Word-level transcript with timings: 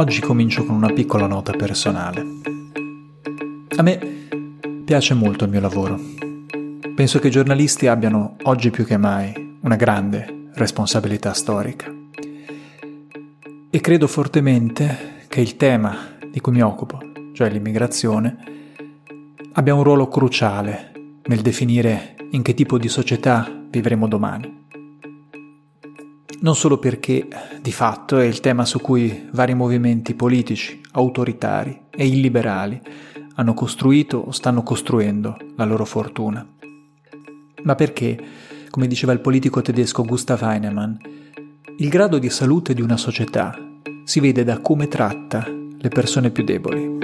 Oggi 0.00 0.22
comincio 0.22 0.64
con 0.64 0.76
una 0.76 0.90
piccola 0.90 1.26
nota 1.26 1.52
personale. 1.52 2.24
A 3.76 3.82
me 3.82 3.98
piace 4.82 5.12
molto 5.12 5.44
il 5.44 5.50
mio 5.50 5.60
lavoro. 5.60 6.00
Penso 6.94 7.18
che 7.18 7.26
i 7.26 7.30
giornalisti 7.30 7.86
abbiano, 7.86 8.36
oggi 8.44 8.70
più 8.70 8.86
che 8.86 8.96
mai, 8.96 9.58
una 9.60 9.76
grande 9.76 10.48
responsabilità 10.54 11.34
storica. 11.34 11.94
E 13.68 13.80
credo 13.82 14.06
fortemente 14.06 15.26
che 15.28 15.42
il 15.42 15.58
tema 15.58 16.16
di 16.30 16.40
cui 16.40 16.52
mi 16.52 16.62
occupo, 16.62 16.98
cioè 17.34 17.50
l'immigrazione, 17.50 18.38
abbia 19.52 19.74
un 19.74 19.82
ruolo 19.82 20.08
cruciale 20.08 20.92
nel 21.24 21.42
definire 21.42 22.16
in 22.30 22.40
che 22.40 22.54
tipo 22.54 22.78
di 22.78 22.88
società 22.88 23.46
vivremo 23.68 24.08
domani 24.08 24.59
non 26.40 26.56
solo 26.56 26.78
perché 26.78 27.28
di 27.60 27.72
fatto 27.72 28.18
è 28.18 28.24
il 28.24 28.40
tema 28.40 28.64
su 28.64 28.80
cui 28.80 29.28
vari 29.32 29.54
movimenti 29.54 30.14
politici, 30.14 30.80
autoritari 30.92 31.78
e 31.90 32.06
illiberali 32.06 32.80
hanno 33.34 33.54
costruito 33.54 34.18
o 34.18 34.30
stanno 34.30 34.62
costruendo 34.62 35.36
la 35.56 35.64
loro 35.64 35.84
fortuna, 35.84 36.46
ma 37.62 37.74
perché, 37.74 38.18
come 38.70 38.86
diceva 38.86 39.12
il 39.12 39.20
politico 39.20 39.60
tedesco 39.62 40.04
Gustav 40.04 40.42
Heinemann, 40.42 40.94
il 41.78 41.88
grado 41.88 42.18
di 42.18 42.30
salute 42.30 42.74
di 42.74 42.82
una 42.82 42.96
società 42.96 43.56
si 44.04 44.20
vede 44.20 44.44
da 44.44 44.58
come 44.60 44.88
tratta 44.88 45.46
le 45.46 45.88
persone 45.88 46.30
più 46.30 46.44
deboli. 46.44 46.98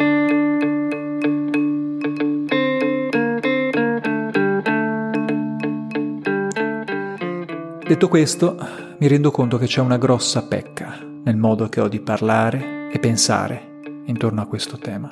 Detto 7.87 8.09
questo, 8.09 8.86
mi 8.99 9.09
rendo 9.09 9.31
conto 9.31 9.59
che 9.59 9.67
c'è 9.67 9.83
una 9.83 9.99
grossa 9.99 10.43
pecca 10.45 10.99
nel 11.25 11.37
modo 11.37 11.69
che 11.69 11.81
ho 11.81 11.89
di 11.89 12.01
parlare 12.01 12.89
e 12.91 12.99
pensare 12.99 13.81
intorno 14.07 14.41
a 14.41 14.47
questo 14.47 14.79
tema. 14.79 15.11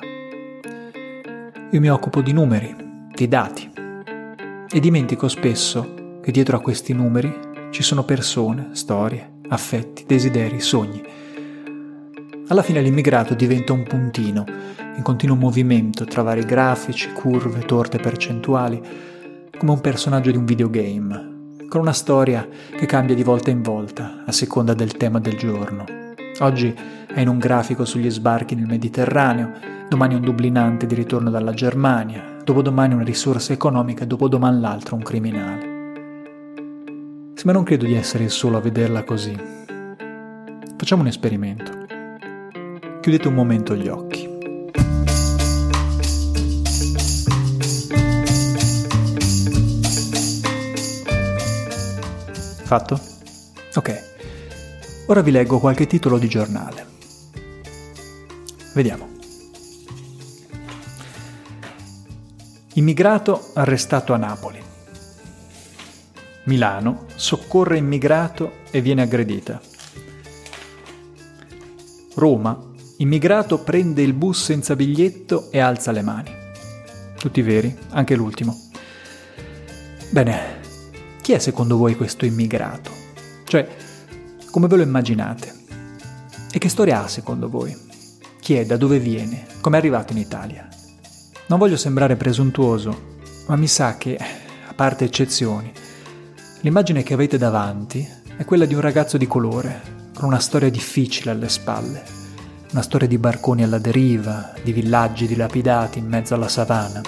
Io 1.69 1.79
mi 1.79 1.89
occupo 1.89 2.21
di 2.21 2.31
numeri, 2.31 2.75
di 3.13 3.27
dati, 3.27 3.69
e 4.71 4.79
dimentico 4.79 5.27
spesso 5.27 6.17
che 6.21 6.31
dietro 6.31 6.57
a 6.57 6.61
questi 6.61 6.93
numeri 6.93 7.31
ci 7.69 7.83
sono 7.83 8.03
persone, 8.03 8.69
storie, 8.71 9.33
affetti, 9.49 10.05
desideri, 10.07 10.59
sogni. 10.61 11.03
Alla 12.47 12.63
fine 12.63 12.81
l'immigrato 12.81 13.35
diventa 13.35 13.73
un 13.73 13.83
puntino 13.83 14.45
in 14.95 15.03
continuo 15.03 15.35
movimento 15.35 16.05
tra 16.05 16.23
vari 16.23 16.43
grafici, 16.43 17.11
curve, 17.11 17.59
torte 17.59 17.99
percentuali, 17.99 18.81
come 19.55 19.71
un 19.71 19.81
personaggio 19.81 20.31
di 20.31 20.37
un 20.37 20.45
videogame 20.45 21.33
con 21.67 21.81
una 21.81 21.93
storia 21.93 22.47
che 22.75 22.85
cambia 22.85 23.15
di 23.15 23.23
volta 23.23 23.49
in 23.49 23.61
volta 23.61 24.23
a 24.25 24.31
seconda 24.31 24.73
del 24.73 24.97
tema 24.97 25.19
del 25.19 25.37
giorno. 25.37 25.85
Oggi 26.39 26.75
è 27.07 27.19
in 27.19 27.27
un 27.27 27.37
grafico 27.37 27.85
sugli 27.85 28.09
sbarchi 28.09 28.55
nel 28.55 28.67
Mediterraneo, 28.67 29.51
domani 29.87 30.15
un 30.15 30.21
dublinante 30.21 30.85
di 30.85 30.95
ritorno 30.95 31.29
dalla 31.29 31.53
Germania, 31.53 32.37
dopodomani 32.43 32.93
una 32.93 33.03
risorsa 33.03 33.53
economica, 33.53 34.05
dopodomani 34.05 34.59
l'altro 34.59 34.95
un 34.95 35.03
criminale. 35.03 35.73
Ma 37.43 37.51
non 37.51 37.63
credo 37.63 37.85
di 37.85 37.93
essere 37.93 38.23
il 38.23 38.31
solo 38.31 38.57
a 38.57 38.59
vederla 38.59 39.03
così. 39.03 39.35
Facciamo 40.77 41.03
un 41.03 41.07
esperimento. 41.07 41.85
Chiudete 43.01 43.27
un 43.27 43.35
momento 43.35 43.75
gli 43.75 43.87
occhi. 43.87 44.34
Fatto? 52.65 52.99
Ok. 53.75 54.13
Ora 55.05 55.21
vi 55.21 55.29
leggo 55.29 55.59
qualche 55.59 55.85
titolo 55.85 56.17
di 56.17 56.27
giornale. 56.27 56.87
Vediamo. 58.73 59.07
Immigrato 62.73 63.51
arrestato 63.53 64.13
a 64.13 64.17
Napoli. 64.17 64.59
Milano 66.45 67.05
soccorre 67.13 67.77
immigrato 67.77 68.63
e 68.71 68.81
viene 68.81 69.03
aggredita. 69.03 69.61
Roma, 72.15 72.59
immigrato 72.97 73.59
prende 73.59 74.01
il 74.01 74.13
bus 74.13 74.43
senza 74.43 74.75
biglietto 74.75 75.51
e 75.51 75.59
alza 75.59 75.91
le 75.91 76.01
mani. 76.01 76.31
Tutti 77.15 77.43
veri, 77.43 77.77
anche 77.89 78.15
l'ultimo. 78.15 78.59
Bene, 80.09 80.54
chi 81.25 81.33
è 81.33 81.39
secondo 81.39 81.75
voi 81.75 81.95
questo 81.95 82.23
immigrato? 82.25 82.91
Cioè, 83.45 83.67
come 84.51 84.67
ve 84.67 84.75
lo 84.75 84.83
immaginate? 84.83 85.51
E 86.51 86.59
che 86.59 86.69
storia 86.69 87.03
ha 87.03 87.07
secondo 87.07 87.49
voi? 87.49 87.75
Chi 88.39 88.53
è? 88.53 88.63
Da 88.63 88.77
dove 88.77 88.99
viene? 88.99 89.47
Come 89.59 89.77
è 89.77 89.79
arrivato 89.79 90.13
in 90.13 90.19
Italia? 90.19 90.67
Non 91.47 91.57
voglio 91.57 91.77
sembrare 91.77 92.15
presuntuoso, 92.15 93.15
ma 93.47 93.55
mi 93.55 93.65
sa 93.65 93.97
che, 93.97 94.17
a 94.17 94.73
parte 94.75 95.05
eccezioni, 95.05 95.71
l'immagine 96.61 97.01
che 97.01 97.15
avete 97.15 97.39
davanti 97.39 98.07
è 98.37 98.45
quella 98.45 98.65
di 98.65 98.75
un 98.75 98.81
ragazzo 98.81 99.17
di 99.17 99.25
colore, 99.25 99.81
con 100.13 100.25
una 100.25 100.37
storia 100.37 100.69
difficile 100.69 101.31
alle 101.31 101.49
spalle, 101.49 102.03
una 102.71 102.83
storia 102.83 103.07
di 103.07 103.17
barconi 103.17 103.63
alla 103.63 103.79
deriva, 103.79 104.53
di 104.61 104.71
villaggi 104.71 105.25
dilapidati 105.25 105.97
in 105.97 106.05
mezzo 106.05 106.35
alla 106.35 106.49
savana. 106.49 107.01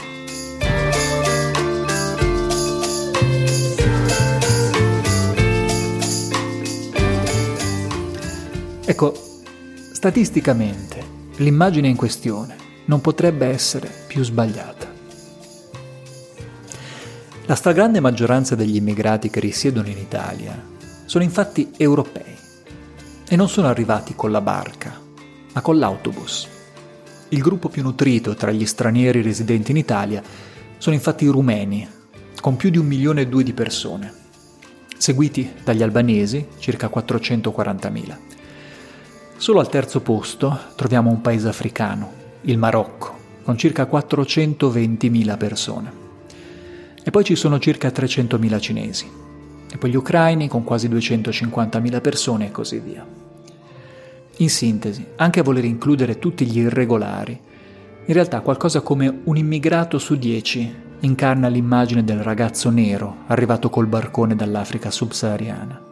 Ecco, 8.89 9.13
statisticamente 9.91 11.03
l'immagine 11.39 11.89
in 11.89 11.97
questione 11.97 12.55
non 12.85 13.01
potrebbe 13.01 13.45
essere 13.45 13.91
più 14.07 14.23
sbagliata. 14.23 14.89
La 17.47 17.55
stragrande 17.55 17.99
maggioranza 17.99 18.55
degli 18.55 18.77
immigrati 18.77 19.29
che 19.29 19.41
risiedono 19.41 19.89
in 19.89 19.97
Italia 19.97 20.65
sono 21.03 21.25
infatti 21.25 21.71
europei 21.75 22.33
e 23.27 23.35
non 23.35 23.49
sono 23.49 23.67
arrivati 23.67 24.15
con 24.15 24.31
la 24.31 24.39
barca, 24.39 24.97
ma 25.51 25.59
con 25.59 25.77
l'autobus. 25.77 26.47
Il 27.27 27.41
gruppo 27.41 27.67
più 27.67 27.83
nutrito 27.83 28.35
tra 28.35 28.51
gli 28.51 28.65
stranieri 28.65 29.21
residenti 29.21 29.71
in 29.71 29.77
Italia 29.77 30.23
sono 30.77 30.95
infatti 30.95 31.25
i 31.25 31.29
rumeni, 31.29 31.85
con 32.39 32.55
più 32.55 32.69
di 32.69 32.77
un 32.77 32.85
milione 32.85 33.23
e 33.23 33.27
due 33.27 33.43
di 33.43 33.51
persone, 33.51 34.13
seguiti 34.97 35.55
dagli 35.61 35.83
albanesi, 35.83 36.47
circa 36.59 36.87
440.000 36.87 38.36
Solo 39.39 39.59
al 39.59 39.69
terzo 39.69 40.01
posto 40.01 40.59
troviamo 40.75 41.11
un 41.11 41.21
paese 41.21 41.47
africano, 41.47 42.11
il 42.41 42.57
Marocco, 42.57 43.15
con 43.43 43.55
circa 43.55 43.87
420.000 43.87 45.37
persone. 45.37 45.91
E 47.03 47.11
poi 47.11 47.23
ci 47.23 47.35
sono 47.35 47.59
circa 47.59 47.89
300.000 47.89 48.59
cinesi. 48.59 49.07
E 49.71 49.77
poi 49.77 49.91
gli 49.91 49.95
ucraini 49.95 50.47
con 50.47 50.63
quasi 50.63 50.89
250.000 50.89 52.01
persone 52.01 52.47
e 52.47 52.51
così 52.51 52.79
via. 52.79 53.05
In 54.37 54.49
sintesi, 54.49 55.05
anche 55.17 55.39
a 55.39 55.43
voler 55.43 55.65
includere 55.65 56.17
tutti 56.17 56.43
gli 56.45 56.57
irregolari, 56.57 57.39
in 58.05 58.13
realtà 58.13 58.41
qualcosa 58.41 58.81
come 58.81 59.21
un 59.23 59.37
immigrato 59.37 59.99
su 59.99 60.15
dieci 60.15 60.73
incarna 61.01 61.47
l'immagine 61.47 62.03
del 62.03 62.23
ragazzo 62.23 62.71
nero 62.71 63.17
arrivato 63.27 63.69
col 63.69 63.85
barcone 63.85 64.35
dall'Africa 64.35 64.89
subsahariana. 64.89 65.86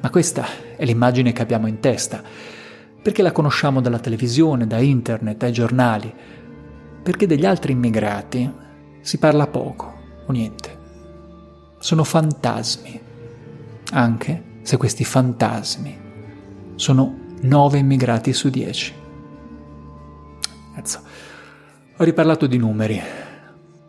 Ma 0.00 0.10
questa 0.10 0.46
è 0.76 0.84
l'immagine 0.84 1.32
che 1.32 1.42
abbiamo 1.42 1.66
in 1.66 1.80
testa, 1.80 2.22
perché 3.02 3.22
la 3.22 3.32
conosciamo 3.32 3.80
dalla 3.80 3.98
televisione, 3.98 4.66
da 4.66 4.78
internet, 4.78 5.36
dai 5.36 5.52
giornali, 5.52 6.12
perché 7.02 7.26
degli 7.26 7.46
altri 7.46 7.72
immigrati 7.72 8.50
si 9.00 9.18
parla 9.18 9.46
poco 9.46 9.94
o 10.26 10.32
niente. 10.32 10.78
Sono 11.78 12.04
fantasmi, 12.04 13.00
anche 13.92 14.42
se 14.62 14.76
questi 14.76 15.04
fantasmi 15.04 15.98
sono 16.76 17.18
9 17.40 17.78
immigrati 17.78 18.32
su 18.32 18.48
10. 18.50 18.94
Cazzo, 20.74 21.00
ho 21.96 22.04
riparlato 22.04 22.46
di 22.46 22.56
numeri. 22.56 23.00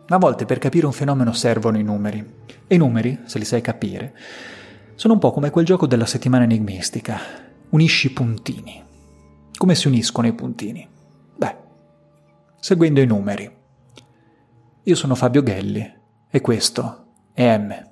A 0.08 0.18
volte 0.18 0.44
per 0.44 0.58
capire 0.58 0.86
un 0.86 0.92
fenomeno 0.92 1.32
servono 1.32 1.78
i 1.78 1.82
numeri. 1.82 2.24
E 2.66 2.74
i 2.74 2.78
numeri, 2.78 3.20
se 3.24 3.38
li 3.38 3.44
sai 3.44 3.60
capire, 3.60 4.14
sono 5.02 5.14
un 5.14 5.18
po' 5.18 5.32
come 5.32 5.50
quel 5.50 5.64
gioco 5.64 5.88
della 5.88 6.06
settimana 6.06 6.44
enigmistica. 6.44 7.18
Unisci 7.70 8.06
i 8.06 8.10
puntini. 8.10 8.80
Come 9.52 9.74
si 9.74 9.88
uniscono 9.88 10.28
i 10.28 10.32
puntini? 10.32 10.88
Beh, 11.34 11.56
seguendo 12.60 13.00
i 13.00 13.06
numeri. 13.06 13.52
Io 14.84 14.94
sono 14.94 15.16
Fabio 15.16 15.42
Gelli 15.42 15.92
e 16.30 16.40
questo 16.40 17.06
è 17.32 17.58
M. 17.58 17.91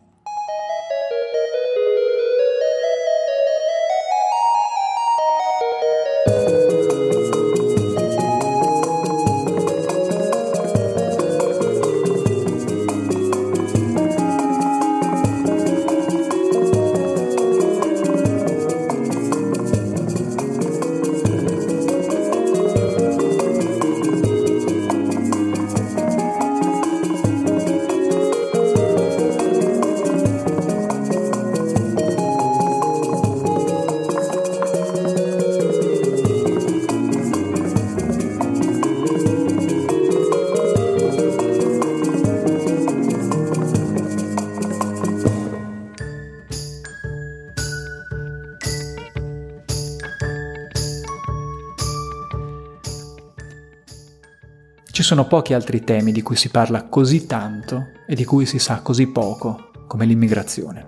sono 55.11 55.27
pochi 55.27 55.55
altri 55.55 55.83
temi 55.83 56.13
di 56.13 56.23
cui 56.23 56.37
si 56.37 56.51
parla 56.51 56.85
così 56.85 57.27
tanto 57.27 57.89
e 58.07 58.15
di 58.15 58.25
cui 58.25 58.47
si 58.47 58.61
sa 58.61 58.81
così 58.81 59.09
poco 59.09 59.71
come 59.89 60.07
l'immigrazione. 60.07 60.87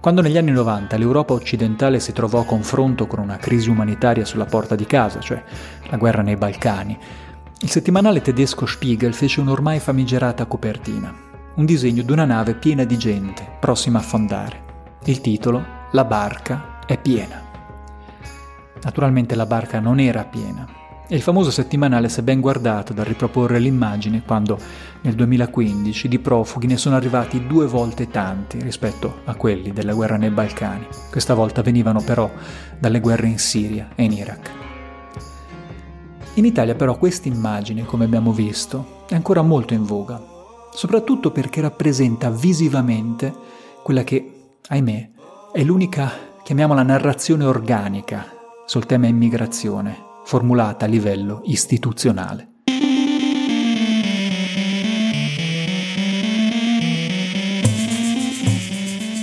Quando 0.00 0.22
negli 0.22 0.38
anni 0.38 0.50
90 0.50 0.96
l'Europa 0.96 1.34
occidentale 1.34 2.00
si 2.00 2.14
trovò 2.14 2.40
a 2.40 2.46
confronto 2.46 3.06
con 3.06 3.18
una 3.18 3.36
crisi 3.36 3.68
umanitaria 3.68 4.24
sulla 4.24 4.46
porta 4.46 4.76
di 4.76 4.86
casa, 4.86 5.20
cioè 5.20 5.44
la 5.90 5.98
guerra 5.98 6.22
nei 6.22 6.36
Balcani, 6.36 6.98
il 7.60 7.68
settimanale 7.68 8.22
tedesco 8.22 8.64
Spiegel 8.64 9.12
fece 9.12 9.40
un'ormai 9.40 9.78
famigerata 9.78 10.46
copertina, 10.46 11.14
un 11.56 11.66
disegno 11.66 12.02
di 12.02 12.12
una 12.12 12.24
nave 12.24 12.54
piena 12.54 12.84
di 12.84 12.96
gente, 12.96 13.46
prossima 13.60 13.98
a 13.98 14.00
affondare. 14.00 14.62
Il 15.04 15.20
titolo 15.20 15.62
La 15.92 16.06
barca 16.06 16.78
è 16.86 16.98
piena. 16.98 17.42
Naturalmente 18.82 19.34
la 19.34 19.46
barca 19.46 19.80
non 19.80 20.00
era 20.00 20.24
piena, 20.24 20.66
e 21.06 21.16
il 21.16 21.22
famoso 21.22 21.50
settimanale 21.50 22.08
è 22.08 22.22
ben 22.22 22.40
guardato 22.40 22.94
dal 22.94 23.04
riproporre 23.04 23.58
l'immagine 23.58 24.22
quando 24.24 24.58
nel 25.02 25.14
2015 25.14 26.08
di 26.08 26.18
profughi 26.18 26.66
ne 26.66 26.78
sono 26.78 26.96
arrivati 26.96 27.46
due 27.46 27.66
volte 27.66 28.08
tanti 28.08 28.60
rispetto 28.60 29.20
a 29.24 29.34
quelli 29.34 29.72
della 29.72 29.92
guerra 29.92 30.16
nei 30.16 30.30
Balcani. 30.30 30.86
Questa 31.10 31.34
volta 31.34 31.60
venivano 31.60 32.00
però 32.00 32.30
dalle 32.78 33.00
guerre 33.00 33.26
in 33.26 33.38
Siria 33.38 33.90
e 33.94 34.04
in 34.04 34.12
Iraq. 34.12 34.50
In 36.34 36.46
Italia 36.46 36.74
però 36.74 36.96
questa 36.96 37.28
immagine, 37.28 37.84
come 37.84 38.06
abbiamo 38.06 38.32
visto, 38.32 39.04
è 39.08 39.14
ancora 39.14 39.42
molto 39.42 39.74
in 39.74 39.84
voga, 39.84 40.20
soprattutto 40.72 41.30
perché 41.30 41.60
rappresenta 41.60 42.30
visivamente 42.30 43.32
quella 43.82 44.02
che, 44.02 44.56
ahimè, 44.66 45.10
è 45.52 45.62
l'unica, 45.62 46.10
chiamiamola 46.42 46.82
narrazione 46.82 47.44
organica 47.44 48.26
sul 48.64 48.86
tema 48.86 49.06
immigrazione 49.06 50.03
formulata 50.24 50.86
a 50.86 50.88
livello 50.88 51.42
istituzionale. 51.44 52.48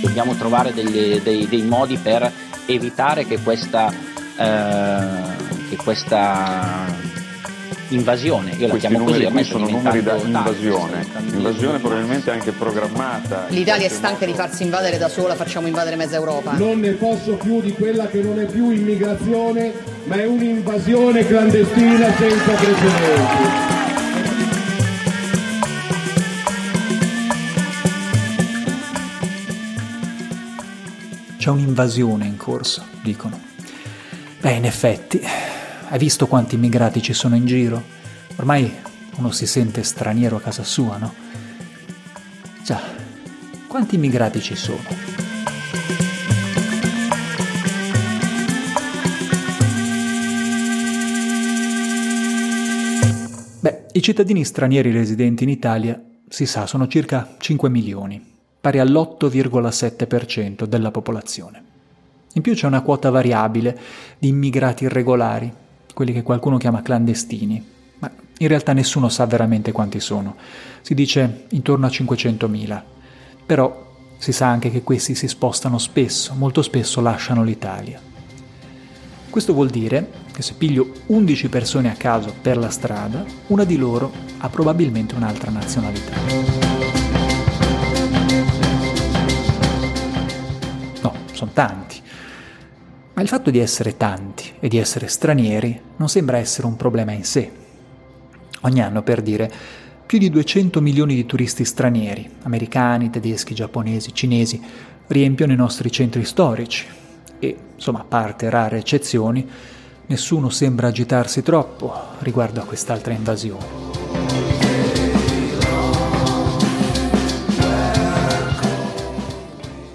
Dobbiamo 0.00 0.34
trovare 0.34 0.72
degli, 0.72 1.20
dei, 1.20 1.48
dei, 1.48 1.62
modi 1.62 1.96
per 1.96 2.30
evitare 2.66 3.24
che 3.26 3.40
questa, 3.40 3.90
eh, 3.90 5.68
che 5.68 5.76
questa 5.76 6.86
invasione, 7.94 8.52
io 8.52 8.68
la 8.68 8.76
chiamo 8.76 9.04
così, 9.04 9.44
sono 9.44 9.68
numeri 9.68 10.02
da 10.02 10.16
invasione, 10.16 11.06
invasione 11.32 11.78
probabilmente 11.78 12.30
anche 12.30 12.52
programmata. 12.52 13.46
L'Italia 13.48 13.86
è 13.86 13.90
stanca 13.90 14.26
di 14.26 14.32
farsi 14.34 14.62
invadere 14.62 14.98
da 14.98 15.08
sola, 15.08 15.34
facciamo 15.34 15.66
invadere 15.66 15.96
mezza 15.96 16.16
Europa. 16.16 16.52
Non 16.52 16.80
ne 16.80 16.92
posso 16.92 17.34
più 17.34 17.60
di 17.60 17.72
quella 17.72 18.06
che 18.06 18.22
non 18.22 18.40
è 18.40 18.46
più 18.46 18.70
immigrazione, 18.70 19.72
ma 20.04 20.16
è 20.16 20.26
un'invasione 20.26 21.26
clandestina 21.26 22.12
senza 22.14 22.52
precedenti. 22.52 23.70
C'è 31.36 31.50
un'invasione 31.50 32.24
in 32.26 32.36
corso, 32.36 32.84
dicono. 33.02 33.40
Beh, 34.40 34.52
in 34.52 34.64
effetti, 34.64 35.20
hai 35.92 35.98
visto 35.98 36.26
quanti 36.26 36.54
immigrati 36.54 37.02
ci 37.02 37.12
sono 37.12 37.36
in 37.36 37.44
giro? 37.44 37.82
Ormai 38.36 38.72
uno 39.16 39.30
si 39.30 39.46
sente 39.46 39.82
straniero 39.82 40.36
a 40.36 40.40
casa 40.40 40.64
sua, 40.64 40.96
no? 40.96 41.12
Già, 42.64 42.80
quanti 43.66 43.96
immigrati 43.96 44.40
ci 44.40 44.56
sono? 44.56 44.80
Beh, 53.60 53.84
i 53.92 54.00
cittadini 54.00 54.46
stranieri 54.46 54.92
residenti 54.92 55.44
in 55.44 55.50
Italia, 55.50 56.02
si 56.26 56.46
sa, 56.46 56.66
sono 56.66 56.88
circa 56.88 57.34
5 57.36 57.68
milioni, 57.68 58.18
pari 58.58 58.78
all'8,7% 58.78 60.64
della 60.64 60.90
popolazione. 60.90 61.62
In 62.32 62.40
più 62.40 62.54
c'è 62.54 62.66
una 62.66 62.80
quota 62.80 63.10
variabile 63.10 63.78
di 64.18 64.28
immigrati 64.28 64.84
irregolari, 64.84 65.60
quelli 65.94 66.12
che 66.12 66.22
qualcuno 66.22 66.56
chiama 66.56 66.82
clandestini, 66.82 67.64
ma 67.98 68.10
in 68.38 68.48
realtà 68.48 68.72
nessuno 68.72 69.08
sa 69.08 69.26
veramente 69.26 69.72
quanti 69.72 70.00
sono. 70.00 70.36
Si 70.80 70.94
dice 70.94 71.44
intorno 71.50 71.86
a 71.86 71.90
500.000. 71.90 72.82
Però 73.46 73.90
si 74.18 74.32
sa 74.32 74.46
anche 74.46 74.70
che 74.70 74.82
questi 74.82 75.14
si 75.14 75.26
spostano 75.26 75.78
spesso, 75.78 76.34
molto 76.34 76.62
spesso 76.62 77.00
lasciano 77.00 77.42
l'Italia. 77.42 78.00
Questo 79.28 79.52
vuol 79.52 79.68
dire 79.68 80.10
che 80.32 80.42
se 80.42 80.54
piglio 80.54 80.92
11 81.06 81.48
persone 81.48 81.90
a 81.90 81.94
caso 81.94 82.34
per 82.40 82.56
la 82.56 82.70
strada, 82.70 83.24
una 83.48 83.64
di 83.64 83.76
loro 83.76 84.12
ha 84.38 84.48
probabilmente 84.48 85.14
un'altra 85.14 85.50
nazionalità. 85.50 86.12
No, 91.00 91.14
sono 91.32 91.50
tanti. 91.52 92.01
Ma 93.14 93.20
il 93.20 93.28
fatto 93.28 93.50
di 93.50 93.58
essere 93.58 93.98
tanti 93.98 94.52
e 94.58 94.68
di 94.68 94.78
essere 94.78 95.06
stranieri 95.06 95.78
non 95.96 96.08
sembra 96.08 96.38
essere 96.38 96.66
un 96.66 96.76
problema 96.76 97.12
in 97.12 97.24
sé. 97.24 97.50
Ogni 98.62 98.80
anno, 98.80 99.02
per 99.02 99.20
dire, 99.20 99.50
più 100.06 100.18
di 100.18 100.30
200 100.30 100.80
milioni 100.80 101.14
di 101.14 101.26
turisti 101.26 101.64
stranieri, 101.64 102.28
americani, 102.42 103.10
tedeschi, 103.10 103.54
giapponesi, 103.54 104.14
cinesi, 104.14 104.60
riempiono 105.08 105.52
i 105.52 105.56
nostri 105.56 105.90
centri 105.90 106.24
storici 106.24 106.86
e, 107.38 107.56
insomma, 107.74 108.00
a 108.00 108.04
parte 108.04 108.48
rare 108.48 108.78
eccezioni, 108.78 109.46
nessuno 110.06 110.48
sembra 110.48 110.88
agitarsi 110.88 111.42
troppo 111.42 111.92
riguardo 112.20 112.60
a 112.60 112.64
quest'altra 112.64 113.12
invasione. 113.12 113.90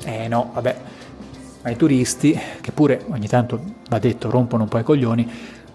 eh 0.03 0.27
no, 0.27 0.51
vabbè, 0.53 0.81
i 1.69 1.75
turisti, 1.75 2.39
che 2.61 2.71
pure 2.71 3.03
ogni 3.09 3.27
tanto, 3.27 3.59
va 3.89 3.99
detto, 3.99 4.29
rompono 4.29 4.63
un 4.63 4.69
po' 4.69 4.79
i 4.79 4.83
coglioni, 4.83 5.29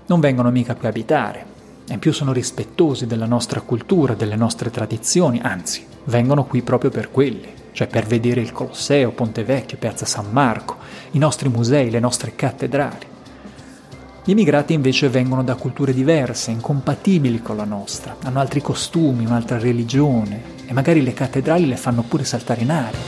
non 0.07 0.21
vengono 0.21 0.51
mica 0.51 0.75
qui 0.75 0.87
a 0.87 0.91
abitare. 0.91 1.47
E 1.89 1.95
in 1.95 1.99
più 1.99 2.13
sono 2.13 2.33
rispettosi 2.33 3.07
della 3.07 3.27
nostra 3.27 3.61
cultura, 3.61 4.15
delle 4.15 4.37
nostre 4.37 4.71
tradizioni, 4.71 5.41
anzi, 5.43 5.85
vengono 6.05 6.45
qui 6.45 6.63
proprio 6.63 6.91
per 6.91 7.11
quelli, 7.11 7.49
cioè 7.73 7.87
per 7.87 8.07
vedere 8.07 8.41
il 8.41 8.53
Colosseo, 8.53 9.11
Ponte 9.11 9.45
Vecchio, 9.45 9.79
Piazza 9.79 10.05
San 10.05 10.27
Marco, 10.31 10.77
i 11.13 11.19
nostri 11.19 11.49
musei, 11.49 11.91
le 11.91 12.01
nostre 12.01 12.35
cattedrali. 12.35 13.11
Gli 14.25 14.31
immigrati 14.31 14.73
invece 14.73 15.09
vengono 15.09 15.43
da 15.43 15.57
culture 15.57 15.93
diverse, 15.93 16.53
incompatibili 16.53 17.43
con 17.43 17.57
la 17.57 17.65
nostra, 17.65 18.17
hanno 18.23 18.39
altri 18.39 18.63
costumi, 18.63 19.27
un'altra 19.27 19.59
religione 19.59 20.61
e 20.65 20.73
magari 20.73 21.03
le 21.03 21.13
cattedrali 21.13 21.67
le 21.67 21.77
fanno 21.77 22.03
pure 22.03 22.25
saltare 22.25 22.63
in 22.63 22.71
aria. 22.71 22.99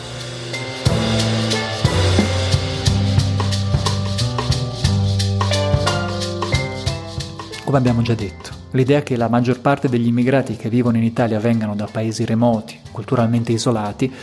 Come 7.74 7.88
abbiamo 7.88 8.06
già 8.06 8.14
detto, 8.14 8.50
l'idea 8.70 9.02
che 9.02 9.16
la 9.16 9.28
maggior 9.28 9.60
parte 9.60 9.88
degli 9.88 10.06
immigrati 10.06 10.54
che 10.54 10.68
vivono 10.68 10.96
in 10.96 11.02
Italia 11.02 11.40
vengano 11.40 11.74
da 11.74 11.88
paesi 11.90 12.24
remoti, 12.24 12.78
culturalmente 12.92 13.50
isolati, 13.50 14.14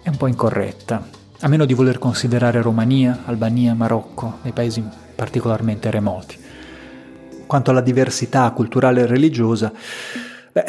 è 0.00 0.08
un 0.08 0.16
po' 0.16 0.28
incorretta, 0.28 1.04
a 1.40 1.48
meno 1.48 1.64
di 1.64 1.74
voler 1.74 1.98
considerare 1.98 2.62
Romania, 2.62 3.22
Albania, 3.24 3.74
Marocco 3.74 4.38
dei 4.42 4.52
paesi 4.52 4.84
particolarmente 5.16 5.90
remoti. 5.90 6.38
Quanto 7.44 7.72
alla 7.72 7.80
diversità 7.80 8.48
culturale 8.52 9.00
e 9.00 9.06
religiosa, 9.06 9.72
beh, 10.52 10.64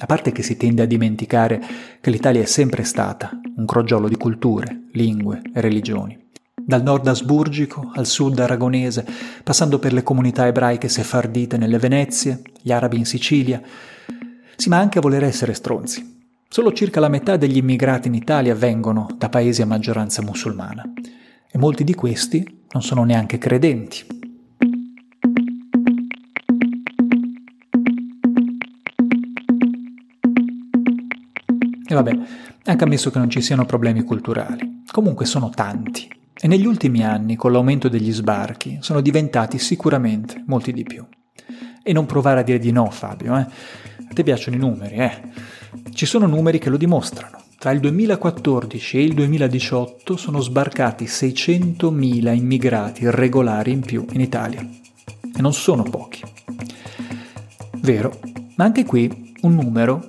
a 0.00 0.04
parte 0.04 0.32
che 0.32 0.42
si 0.42 0.58
tende 0.58 0.82
a 0.82 0.86
dimenticare 0.86 1.62
che 2.02 2.10
l'Italia 2.10 2.42
è 2.42 2.44
sempre 2.44 2.84
stata 2.84 3.30
un 3.56 3.64
crogiolo 3.64 4.06
di 4.06 4.16
culture, 4.16 4.82
lingue 4.92 5.40
e 5.54 5.62
religioni. 5.62 6.21
Dal 6.54 6.82
nord 6.82 7.06
asburgico 7.08 7.90
al 7.94 8.06
sud 8.06 8.38
aragonese, 8.38 9.06
passando 9.42 9.78
per 9.78 9.92
le 9.92 10.02
comunità 10.02 10.46
ebraiche 10.46 10.88
sefardite 10.88 11.56
nelle 11.56 11.78
Venezie, 11.78 12.42
gli 12.60 12.70
arabi 12.70 12.98
in 12.98 13.06
Sicilia. 13.06 13.60
Sì, 14.56 14.68
ma 14.68 14.76
anche 14.76 14.98
a 14.98 15.00
voler 15.00 15.24
essere 15.24 15.54
stronzi. 15.54 16.20
Solo 16.48 16.72
circa 16.72 17.00
la 17.00 17.08
metà 17.08 17.36
degli 17.36 17.56
immigrati 17.56 18.08
in 18.08 18.14
Italia 18.14 18.54
vengono 18.54 19.08
da 19.16 19.30
paesi 19.30 19.62
a 19.62 19.66
maggioranza 19.66 20.22
musulmana 20.22 20.84
e 21.50 21.58
molti 21.58 21.84
di 21.84 21.94
questi 21.94 22.64
non 22.70 22.82
sono 22.82 23.02
neanche 23.04 23.38
credenti. 23.38 24.06
E 31.88 31.94
vabbè, 31.94 32.18
anche 32.64 32.84
ammesso 32.84 33.10
che 33.10 33.18
non 33.18 33.30
ci 33.30 33.40
siano 33.40 33.64
problemi 33.64 34.02
culturali, 34.02 34.82
comunque 34.90 35.24
sono 35.26 35.50
tanti 35.50 36.20
e 36.44 36.48
negli 36.48 36.66
ultimi 36.66 37.04
anni, 37.04 37.36
con 37.36 37.52
l'aumento 37.52 37.88
degli 37.88 38.12
sbarchi, 38.12 38.78
sono 38.80 39.00
diventati 39.00 39.60
sicuramente 39.60 40.42
molti 40.48 40.72
di 40.72 40.82
più. 40.82 41.06
E 41.84 41.92
non 41.92 42.04
provare 42.04 42.40
a 42.40 42.42
dire 42.42 42.58
di 42.58 42.72
no, 42.72 42.90
Fabio, 42.90 43.36
eh? 43.36 43.42
A 43.42 44.12
te 44.12 44.24
piacciono 44.24 44.56
i 44.56 44.58
numeri, 44.58 44.96
eh? 44.96 45.20
Ci 45.92 46.04
sono 46.04 46.26
numeri 46.26 46.58
che 46.58 46.68
lo 46.68 46.76
dimostrano. 46.76 47.40
Tra 47.60 47.70
il 47.70 47.78
2014 47.78 48.98
e 48.98 49.04
il 49.04 49.14
2018 49.14 50.16
sono 50.16 50.40
sbarcati 50.40 51.04
600.000 51.04 52.34
immigrati 52.34 53.04
irregolari 53.04 53.70
in 53.70 53.82
più 53.82 54.04
in 54.10 54.20
Italia. 54.20 54.60
E 54.62 55.40
non 55.40 55.52
sono 55.52 55.84
pochi. 55.84 56.22
Vero, 57.82 58.18
ma 58.56 58.64
anche 58.64 58.84
qui 58.84 59.32
un 59.42 59.54
numero 59.54 60.08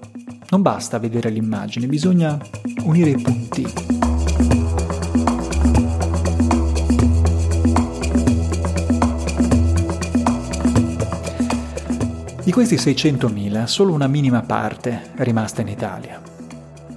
non 0.50 0.64
basta 0.64 0.98
vedere 0.98 1.30
l'immagine, 1.30 1.86
bisogna 1.86 2.40
unire 2.86 3.12
i 3.12 3.22
punti. 3.22 4.03
Di 12.44 12.52
questi 12.52 12.76
600.000, 12.76 13.64
solo 13.64 13.94
una 13.94 14.08
minima 14.08 14.42
parte 14.42 15.12
è 15.16 15.24
rimasta 15.24 15.62
in 15.62 15.70
Italia. 15.70 16.22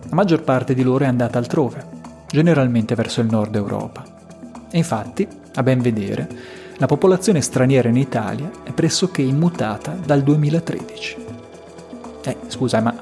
La 0.08 0.14
maggior 0.14 0.42
parte 0.42 0.74
di 0.74 0.82
loro 0.82 1.04
è 1.04 1.06
andata 1.06 1.38
altrove, 1.38 1.84
generalmente 2.28 2.96
verso 2.96 3.20
il 3.20 3.28
nord 3.30 3.54
Europa. 3.54 4.02
E 4.68 4.76
infatti, 4.76 5.26
a 5.54 5.62
ben 5.62 5.80
vedere, 5.80 6.28
la 6.78 6.86
popolazione 6.86 7.40
straniera 7.42 7.88
in 7.88 7.96
Italia 7.96 8.50
è 8.64 8.72
pressoché 8.72 9.22
immutata 9.22 9.96
dal 10.04 10.24
2013. 10.24 11.16
Eh, 12.24 12.36
scusa, 12.48 12.80
ma 12.80 12.92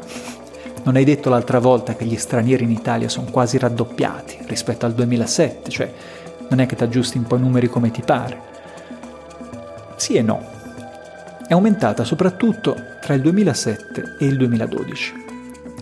non 0.83 0.97
hai 0.97 1.05
detto 1.05 1.31
l'altra 1.31 1.61
volta 1.61 1.97
che 1.97 2.05
gli 2.05 2.19
stranieri 2.19 2.65
in 2.65 2.73
Italia 2.73 3.09
sono 3.09 3.31
quasi 3.31 3.57
raddoppiati 3.57 4.41
rispetto 4.49 4.85
al 4.85 4.93
2007, 4.93 5.71
cioè 5.71 5.93
non 6.51 6.61
è 6.61 6.67
che 6.67 6.77
ti 6.77 6.83
aggiusti 6.83 7.17
un 7.17 7.25
po' 7.25 7.37
i 7.37 7.41
numeri 7.41 7.69
come 7.69 7.91
ti 7.91 8.03
pare. 8.03 8.39
Sì 9.97 10.17
e 10.17 10.21
no. 10.21 10.54
È 11.47 11.53
aumentata 11.53 12.05
soprattutto 12.05 12.77
tra 13.01 13.15
il 13.15 13.21
2007 13.21 14.17
e 14.19 14.27
il 14.27 14.37
2012 14.37 15.23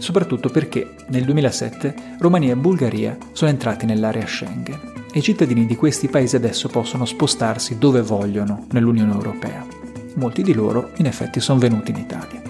soprattutto 0.03 0.49
perché 0.49 0.97
nel 1.11 1.25
2007 1.25 2.17
Romania 2.19 2.53
e 2.53 2.57
Bulgaria 2.57 3.17
sono 3.31 3.51
entrati 3.51 3.87
nell'area 3.87 4.27
Schengen 4.27 5.07
e 5.13 5.19
i 5.21 5.23
cittadini 5.23 5.65
di 5.65 5.77
questi 5.77 6.09
paesi 6.09 6.35
adesso 6.35 6.69
possono 6.69 7.05
spostarsi 7.05 7.79
dove 7.79 8.01
vogliono 8.01 8.67
nell'Unione 8.71 9.13
Europea. 9.13 9.65
Molti 10.15 10.43
di 10.43 10.55
loro 10.55 10.91
in 10.97 11.07
effetti 11.07 11.39
sono 11.39 11.61
venuti 11.61 11.93
in 11.93 11.99
Italia. 11.99 12.43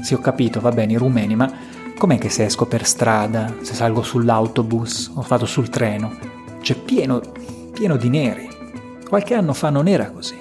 Sì, 0.00 0.14
ho 0.14 0.18
capito, 0.18 0.60
va 0.60 0.70
bene, 0.70 0.92
i 0.92 0.96
rumeni, 0.96 1.34
ma 1.34 1.50
com'è 1.98 2.18
che 2.18 2.28
se 2.28 2.44
esco 2.44 2.66
per 2.66 2.86
strada, 2.86 3.54
se 3.62 3.74
salgo 3.74 4.02
sull'autobus 4.02 5.12
o 5.14 5.24
vado 5.26 5.46
sul 5.46 5.68
treno, 5.68 6.16
c'è 6.60 6.76
pieno, 6.76 7.20
pieno 7.72 7.96
di 7.96 8.08
neri. 8.08 8.48
Qualche 9.08 9.34
anno 9.34 9.52
fa 9.52 9.70
non 9.70 9.88
era 9.88 10.10
così. 10.10 10.39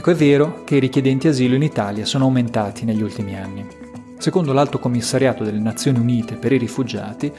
Ecco, 0.00 0.12
è 0.12 0.14
vero 0.14 0.64
che 0.64 0.76
i 0.76 0.80
richiedenti 0.80 1.28
asilo 1.28 1.54
in 1.56 1.62
Italia 1.62 2.06
sono 2.06 2.24
aumentati 2.24 2.86
negli 2.86 3.02
ultimi 3.02 3.36
anni. 3.36 3.66
Secondo 4.16 4.54
l'Alto 4.54 4.78
Commissariato 4.78 5.44
delle 5.44 5.58
Nazioni 5.58 5.98
Unite 5.98 6.36
per 6.36 6.52
i 6.52 6.56
rifugiati, 6.56 7.30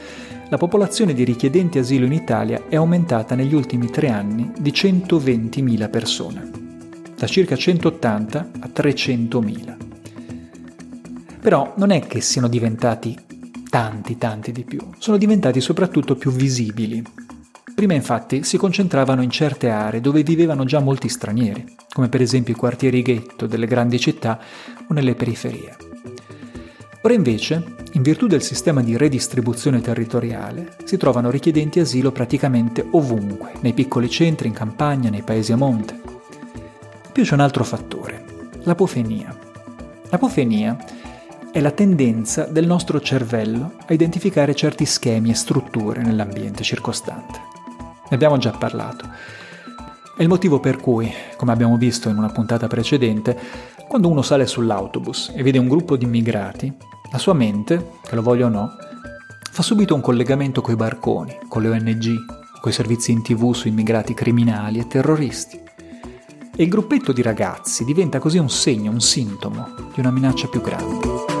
la 0.48 0.58
popolazione 0.58 1.12
di 1.12 1.24
richiedenti 1.24 1.80
asilo 1.80 2.06
in 2.06 2.12
Italia 2.12 2.66
è 2.68 2.76
aumentata 2.76 3.34
negli 3.34 3.52
ultimi 3.52 3.90
tre 3.90 4.10
anni 4.10 4.52
di 4.56 4.70
120.000 4.70 5.90
persone, 5.90 6.50
da 7.16 7.26
circa 7.26 7.56
180 7.56 8.50
a 8.60 8.70
300.000. 8.72 9.76
Però 11.40 11.72
non 11.78 11.90
è 11.90 12.06
che 12.06 12.20
siano 12.20 12.46
diventati 12.46 13.18
tanti, 13.68 14.18
tanti 14.18 14.52
di 14.52 14.62
più, 14.62 14.78
sono 14.98 15.16
diventati 15.16 15.60
soprattutto 15.60 16.14
più 16.14 16.30
visibili. 16.30 17.02
Prima 17.74 17.94
infatti 17.94 18.44
si 18.44 18.58
concentravano 18.58 19.22
in 19.22 19.30
certe 19.30 19.68
aree 19.68 20.00
dove 20.00 20.22
vivevano 20.22 20.64
già 20.64 20.78
molti 20.78 21.08
stranieri, 21.08 21.64
come 21.92 22.08
per 22.08 22.20
esempio 22.20 22.54
i 22.54 22.56
quartieri 22.56 23.02
ghetto 23.02 23.46
delle 23.46 23.66
grandi 23.66 23.98
città 23.98 24.38
o 24.88 24.94
nelle 24.94 25.14
periferie. 25.14 25.76
Ora 27.04 27.14
invece, 27.14 27.64
in 27.94 28.02
virtù 28.02 28.28
del 28.28 28.42
sistema 28.42 28.80
di 28.80 28.96
redistribuzione 28.96 29.80
territoriale, 29.80 30.76
si 30.84 30.96
trovano 30.96 31.30
richiedenti 31.30 31.80
asilo 31.80 32.12
praticamente 32.12 32.86
ovunque, 32.92 33.54
nei 33.60 33.72
piccoli 33.72 34.08
centri, 34.08 34.46
in 34.46 34.54
campagna, 34.54 35.10
nei 35.10 35.22
paesi 35.22 35.50
a 35.50 35.56
monte. 35.56 36.00
Più 37.10 37.24
c'è 37.24 37.34
un 37.34 37.40
altro 37.40 37.64
fattore, 37.64 38.24
l'apofenia. 38.62 39.36
L'apofenia 40.10 40.76
è 41.50 41.60
la 41.60 41.72
tendenza 41.72 42.44
del 42.44 42.66
nostro 42.66 43.00
cervello 43.00 43.74
a 43.84 43.92
identificare 43.92 44.54
certi 44.54 44.86
schemi 44.86 45.30
e 45.30 45.34
strutture 45.34 46.02
nell'ambiente 46.02 46.62
circostante. 46.62 47.51
Ne 48.12 48.18
abbiamo 48.18 48.36
già 48.36 48.50
parlato. 48.50 49.08
È 50.14 50.20
il 50.20 50.28
motivo 50.28 50.60
per 50.60 50.76
cui, 50.76 51.10
come 51.38 51.50
abbiamo 51.50 51.78
visto 51.78 52.10
in 52.10 52.18
una 52.18 52.28
puntata 52.28 52.66
precedente, 52.66 53.34
quando 53.88 54.08
uno 54.08 54.20
sale 54.20 54.46
sull'autobus 54.46 55.32
e 55.34 55.42
vede 55.42 55.56
un 55.56 55.66
gruppo 55.66 55.96
di 55.96 56.04
immigrati, 56.04 56.70
la 57.10 57.16
sua 57.16 57.32
mente, 57.32 57.92
che 58.06 58.14
lo 58.14 58.20
voglia 58.20 58.44
o 58.44 58.50
no, 58.50 58.76
fa 59.50 59.62
subito 59.62 59.94
un 59.94 60.02
collegamento 60.02 60.60
coi 60.60 60.76
barconi, 60.76 61.38
con 61.48 61.62
le 61.62 61.70
ONG, 61.70 62.16
coi 62.60 62.72
servizi 62.72 63.12
in 63.12 63.22
tv 63.22 63.54
su 63.54 63.68
immigrati 63.68 64.12
criminali 64.12 64.78
e 64.78 64.86
terroristi. 64.86 65.58
E 66.54 66.62
il 66.62 66.68
gruppetto 66.68 67.12
di 67.12 67.22
ragazzi 67.22 67.82
diventa 67.82 68.18
così 68.18 68.36
un 68.36 68.50
segno, 68.50 68.90
un 68.90 69.00
sintomo 69.00 69.68
di 69.94 70.00
una 70.00 70.10
minaccia 70.10 70.48
più 70.48 70.60
grande. 70.60 71.31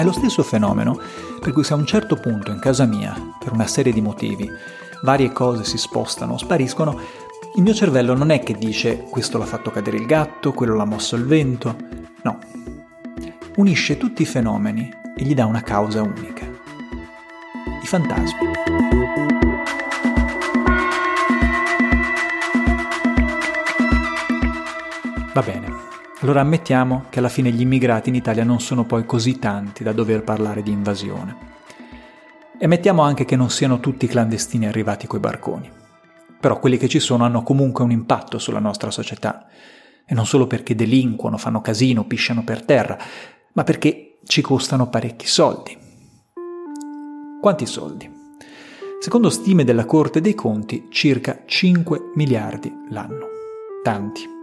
È 0.00 0.02
lo 0.02 0.12
stesso 0.12 0.42
fenomeno 0.42 0.98
per 1.40 1.52
cui 1.52 1.62
se 1.62 1.74
a 1.74 1.76
un 1.76 1.84
certo 1.84 2.16
punto 2.16 2.50
in 2.50 2.58
casa 2.58 2.86
mia, 2.86 3.14
per 3.38 3.52
una 3.52 3.66
serie 3.66 3.92
di 3.92 4.00
motivi, 4.00 4.50
varie 5.02 5.30
cose 5.30 5.62
si 5.62 5.76
spostano 5.76 6.32
o 6.32 6.38
spariscono, 6.38 6.98
il 7.56 7.62
mio 7.62 7.74
cervello 7.74 8.14
non 8.14 8.30
è 8.30 8.42
che 8.42 8.54
dice 8.54 8.96
questo 9.10 9.36
l'ha 9.36 9.44
fatto 9.44 9.70
cadere 9.70 9.98
il 9.98 10.06
gatto, 10.06 10.52
quello 10.52 10.74
l'ha 10.74 10.86
mosso 10.86 11.16
il 11.16 11.26
vento, 11.26 11.76
no. 12.22 12.38
Unisce 13.56 13.98
tutti 13.98 14.22
i 14.22 14.24
fenomeni 14.24 14.90
e 15.14 15.22
gli 15.22 15.34
dà 15.34 15.44
una 15.44 15.60
causa 15.60 16.00
unica. 16.00 16.46
I 17.82 17.86
fantasmi. 17.86 18.48
Va 25.34 25.42
bene, 25.42 25.79
Allora 26.22 26.42
ammettiamo 26.42 27.06
che 27.08 27.18
alla 27.18 27.30
fine 27.30 27.50
gli 27.50 27.62
immigrati 27.62 28.10
in 28.10 28.14
Italia 28.14 28.44
non 28.44 28.60
sono 28.60 28.84
poi 28.84 29.06
così 29.06 29.38
tanti 29.38 29.82
da 29.82 29.92
dover 29.92 30.22
parlare 30.22 30.62
di 30.62 30.70
invasione. 30.70 31.48
E 32.58 32.66
mettiamo 32.66 33.00
anche 33.00 33.24
che 33.24 33.36
non 33.36 33.48
siano 33.48 33.80
tutti 33.80 34.06
clandestini 34.06 34.66
arrivati 34.66 35.06
coi 35.06 35.18
barconi. 35.18 35.70
Però 36.38 36.58
quelli 36.58 36.76
che 36.76 36.88
ci 36.88 37.00
sono 37.00 37.24
hanno 37.24 37.42
comunque 37.42 37.84
un 37.84 37.90
impatto 37.90 38.38
sulla 38.38 38.58
nostra 38.58 38.90
società. 38.90 39.46
E 40.04 40.12
non 40.12 40.26
solo 40.26 40.46
perché 40.46 40.74
delinquono, 40.74 41.38
fanno 41.38 41.62
casino, 41.62 42.04
pisciano 42.04 42.44
per 42.44 42.64
terra, 42.64 42.98
ma 43.54 43.64
perché 43.64 44.18
ci 44.26 44.42
costano 44.42 44.90
parecchi 44.90 45.26
soldi. 45.26 45.74
Quanti 47.40 47.64
soldi? 47.64 48.18
Secondo 49.00 49.30
stime 49.30 49.64
della 49.64 49.86
Corte 49.86 50.20
dei 50.20 50.34
Conti, 50.34 50.88
circa 50.90 51.44
5 51.46 52.10
miliardi 52.14 52.70
l'anno. 52.90 53.26
Tanti. 53.82 54.39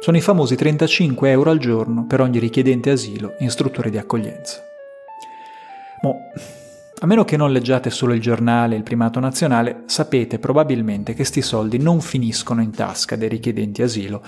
Sono 0.00 0.16
i 0.16 0.20
famosi 0.20 0.54
35 0.54 1.28
euro 1.28 1.50
al 1.50 1.58
giorno 1.58 2.06
per 2.06 2.20
ogni 2.20 2.38
richiedente 2.38 2.90
asilo 2.90 3.34
in 3.40 3.50
strutture 3.50 3.90
di 3.90 3.98
accoglienza. 3.98 4.62
Mo, 6.02 6.30
a 7.00 7.06
meno 7.06 7.24
che 7.24 7.36
non 7.36 7.50
leggiate 7.50 7.90
solo 7.90 8.14
il 8.14 8.20
giornale 8.20 8.74
e 8.74 8.78
il 8.78 8.84
primato 8.84 9.18
nazionale, 9.18 9.82
sapete 9.86 10.38
probabilmente 10.38 11.14
che 11.14 11.24
sti 11.24 11.42
soldi 11.42 11.78
non 11.78 12.00
finiscono 12.00 12.62
in 12.62 12.70
tasca 12.70 13.16
dei 13.16 13.28
richiedenti 13.28 13.82
asilo, 13.82 14.22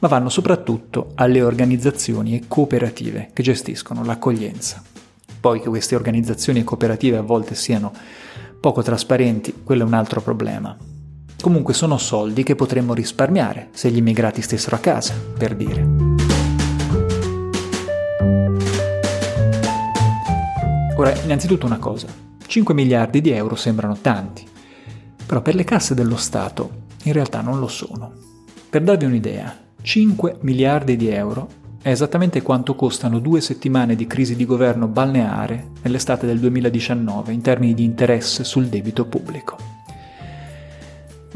ma 0.00 0.08
vanno 0.08 0.28
soprattutto 0.28 1.12
alle 1.14 1.40
organizzazioni 1.40 2.34
e 2.34 2.42
cooperative 2.46 3.30
che 3.32 3.42
gestiscono 3.42 4.04
l'accoglienza. 4.04 4.82
Poi 5.40 5.60
che 5.62 5.68
queste 5.68 5.94
organizzazioni 5.94 6.60
e 6.60 6.64
cooperative 6.64 7.16
a 7.16 7.22
volte 7.22 7.54
siano 7.54 7.90
poco 8.60 8.82
trasparenti, 8.82 9.62
quello 9.64 9.82
è 9.82 9.86
un 9.86 9.94
altro 9.94 10.20
problema. 10.20 10.76
Comunque 11.40 11.74
sono 11.74 11.98
soldi 11.98 12.42
che 12.42 12.54
potremmo 12.54 12.94
risparmiare 12.94 13.68
se 13.72 13.90
gli 13.90 13.98
immigrati 13.98 14.42
stessero 14.42 14.76
a 14.76 14.80
casa, 14.80 15.14
per 15.36 15.54
dire. 15.54 15.86
Ora, 20.96 21.14
innanzitutto 21.22 21.66
una 21.66 21.78
cosa, 21.78 22.06
5 22.46 22.72
miliardi 22.74 23.20
di 23.20 23.30
euro 23.30 23.54
sembrano 23.54 23.98
tanti, 24.00 24.44
però 25.26 25.42
per 25.42 25.54
le 25.54 25.64
casse 25.64 25.94
dello 25.94 26.16
Stato 26.16 26.84
in 27.02 27.12
realtà 27.12 27.42
non 27.42 27.58
lo 27.58 27.68
sono. 27.68 28.12
Per 28.70 28.82
darvi 28.82 29.04
un'idea, 29.04 29.54
5 29.82 30.38
miliardi 30.40 30.96
di 30.96 31.08
euro 31.08 31.48
è 31.82 31.90
esattamente 31.90 32.42
quanto 32.42 32.74
costano 32.74 33.18
due 33.18 33.40
settimane 33.40 33.94
di 33.94 34.06
crisi 34.06 34.34
di 34.34 34.46
governo 34.46 34.88
balneare 34.88 35.68
nell'estate 35.82 36.26
del 36.26 36.40
2019 36.40 37.32
in 37.32 37.42
termini 37.42 37.74
di 37.74 37.84
interesse 37.84 38.42
sul 38.42 38.66
debito 38.66 39.04
pubblico. 39.04 39.75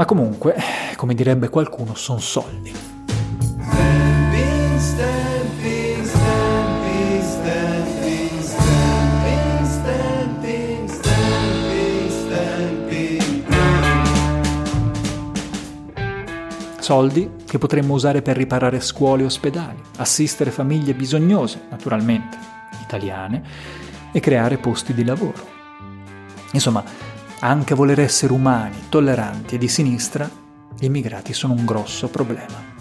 Ma 0.01 0.07
comunque, 0.07 0.57
come 0.97 1.15
direbbe 1.15 1.51
qualcuno, 1.51 1.95
sono 1.95 2.21
soldi. 2.21 2.73
soldi 16.79 17.31
che 17.45 17.59
potremmo 17.59 17.93
usare 17.93 18.23
per 18.23 18.39
riparare 18.39 18.81
scuole 18.81 19.23
e 19.23 19.27
ospedali, 19.27 19.81
assistere 19.99 20.51
famiglie 20.51 20.95
bisognose, 20.95 21.67
naturalmente, 21.69 22.39
italiane, 22.83 23.43
e 24.13 24.19
creare 24.19 24.57
posti 24.57 24.95
di 24.95 25.05
lavoro. 25.05 25.59
Insomma, 26.53 26.83
anche 27.41 27.73
a 27.73 27.77
voler 27.77 28.01
essere 28.01 28.33
umani, 28.33 28.87
tolleranti 28.89 29.57
e 29.57 29.59
di 29.59 29.69
sinistra, 29.69 30.29
gli 30.79 30.85
immigrati 30.85 31.33
sono 31.33 31.55
un 31.55 31.65
grosso 31.65 32.09
problema. 32.09 32.79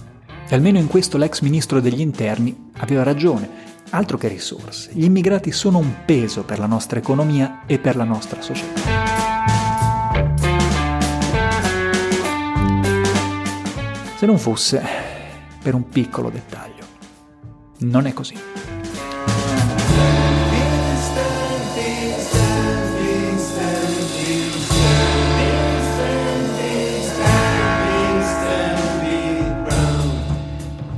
E 0.47 0.55
almeno 0.55 0.77
in 0.77 0.87
questo 0.87 1.17
l'ex 1.17 1.41
ministro 1.41 1.79
degli 1.79 1.99
interni 1.99 2.69
aveva 2.77 3.03
ragione, 3.03 3.49
altro 3.89 4.17
che 4.17 4.27
risorse. 4.27 4.91
Gli 4.93 5.03
immigrati 5.03 5.51
sono 5.51 5.77
un 5.77 6.05
peso 6.05 6.43
per 6.43 6.59
la 6.59 6.67
nostra 6.67 6.99
economia 6.99 7.61
e 7.65 7.79
per 7.79 7.95
la 7.95 8.03
nostra 8.03 8.41
società. 8.41 9.09
se 14.19 14.25
non 14.25 14.37
fosse 14.37 14.83
per 15.63 15.75
un 15.75 15.87
piccolo 15.87 16.29
dettaglio. 16.29 16.83
Non 17.77 18.05
è 18.05 18.11
così. 18.11 18.48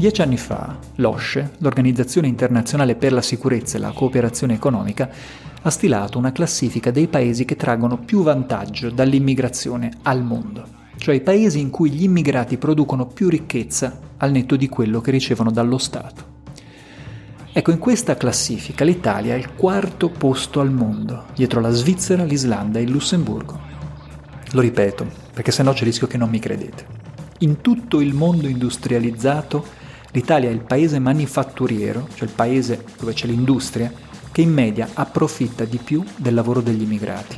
Dieci 0.02 0.24
anni 0.24 0.38
fa 0.38 0.80
l'OSCE, 0.96 1.52
l'Organizzazione 1.60 2.26
internazionale 2.26 2.96
per 2.96 3.14
la 3.14 3.22
sicurezza 3.22 3.78
e 3.78 3.80
la 3.82 3.92
cooperazione 3.92 4.56
economica, 4.56 5.08
ha 5.62 5.70
stilato 5.70 6.18
una 6.18 6.32
classifica 6.32 6.90
dei 6.90 7.08
paesi 7.08 7.46
che 7.46 7.56
traggono 7.56 8.00
più 8.00 8.24
vantaggio 8.24 8.90
dall'immigrazione 8.90 9.92
al 10.02 10.24
mondo 10.24 10.80
cioè 10.98 11.14
i 11.14 11.22
paesi 11.22 11.60
in 11.60 11.70
cui 11.70 11.92
gli 11.92 12.04
immigrati 12.04 12.58
producono 12.58 13.06
più 13.06 13.30
ricchezza 13.30 14.00
al 14.18 14.32
netto 14.32 14.56
di 14.56 14.70
quello 14.70 15.02
che 15.02 15.12
ricevono 15.12 15.52
dallo 15.52 15.78
Stato. 15.78 16.26
Ecco, 17.54 17.72
in 17.72 17.78
questa 17.78 18.16
classifica 18.16 18.84
l'Italia 18.84 19.36
è 19.36 19.38
il 19.38 19.54
quarto 19.54 20.10
posto 20.10 20.62
al 20.62 20.72
mondo, 20.72 21.26
dietro 21.36 21.60
la 21.60 21.72
Svizzera, 21.72 22.24
l'Islanda 22.24 22.80
e 22.80 22.84
il 22.84 22.92
Lussemburgo. 22.92 23.60
Lo 24.52 24.62
ripeto, 24.62 25.08
perché 25.34 25.52
sennò 25.52 25.74
c'è 25.74 25.80
il 25.80 25.86
rischio 25.86 26.08
che 26.08 26.18
non 26.18 26.30
mi 26.30 26.40
credete. 26.40 26.86
In 27.40 27.62
tutto 27.62 28.00
il 28.00 28.14
mondo 28.14 28.48
industrializzato, 28.48 29.81
l'Italia 30.12 30.50
è 30.50 30.54
il 30.54 30.62
paese 30.62 31.00
manifatturiero, 31.00 32.08
cioè 32.14 32.28
il 32.28 32.34
paese 32.34 32.84
dove 33.00 33.14
c'è 33.14 33.28
l'industria, 33.28 33.92
che 34.32 34.42
in 34.42 34.52
media 34.52 34.90
approfitta 34.94 35.66
di 35.66 35.78
più 35.78 36.04
del 36.16 36.34
lavoro 36.34 36.62
degli 36.62 36.82
immigrati. 36.82 37.38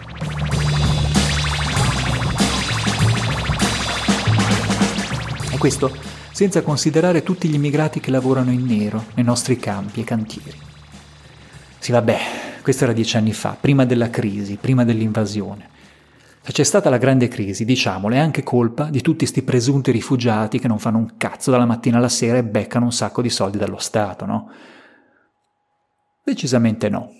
questo 5.63 5.95
senza 6.33 6.61
considerare 6.61 7.23
tutti 7.23 7.47
gli 7.47 7.53
immigrati 7.53 8.01
che 8.01 8.11
lavorano 8.11 8.51
in 8.51 8.65
nero 8.65 9.05
nei 9.13 9.23
nostri 9.23 9.55
campi 9.55 10.01
e 10.01 10.03
cantieri. 10.03 10.57
Sì, 11.79 11.93
vabbè, 11.93 12.19
questo 12.61 12.83
era 12.83 12.91
dieci 12.91 13.15
anni 13.15 13.31
fa, 13.31 13.55
prima 13.57 13.85
della 13.85 14.09
crisi, 14.09 14.57
prima 14.59 14.83
dell'invasione. 14.83 15.69
Se 16.45 16.51
c'è 16.51 16.63
stata 16.63 16.89
la 16.89 16.97
grande 16.97 17.29
crisi, 17.29 17.63
diciamolo, 17.63 18.15
è 18.15 18.17
anche 18.17 18.43
colpa 18.43 18.89
di 18.89 18.99
tutti 18.99 19.19
questi 19.19 19.43
presunti 19.43 19.91
rifugiati 19.91 20.59
che 20.59 20.67
non 20.67 20.77
fanno 20.77 20.97
un 20.97 21.13
cazzo 21.15 21.51
dalla 21.51 21.65
mattina 21.65 21.99
alla 21.99 22.09
sera 22.09 22.37
e 22.37 22.43
beccano 22.43 22.83
un 22.83 22.91
sacco 22.91 23.21
di 23.21 23.29
soldi 23.29 23.57
dallo 23.57 23.77
Stato, 23.77 24.25
no? 24.25 24.51
Decisamente 26.21 26.89
no. 26.89 27.11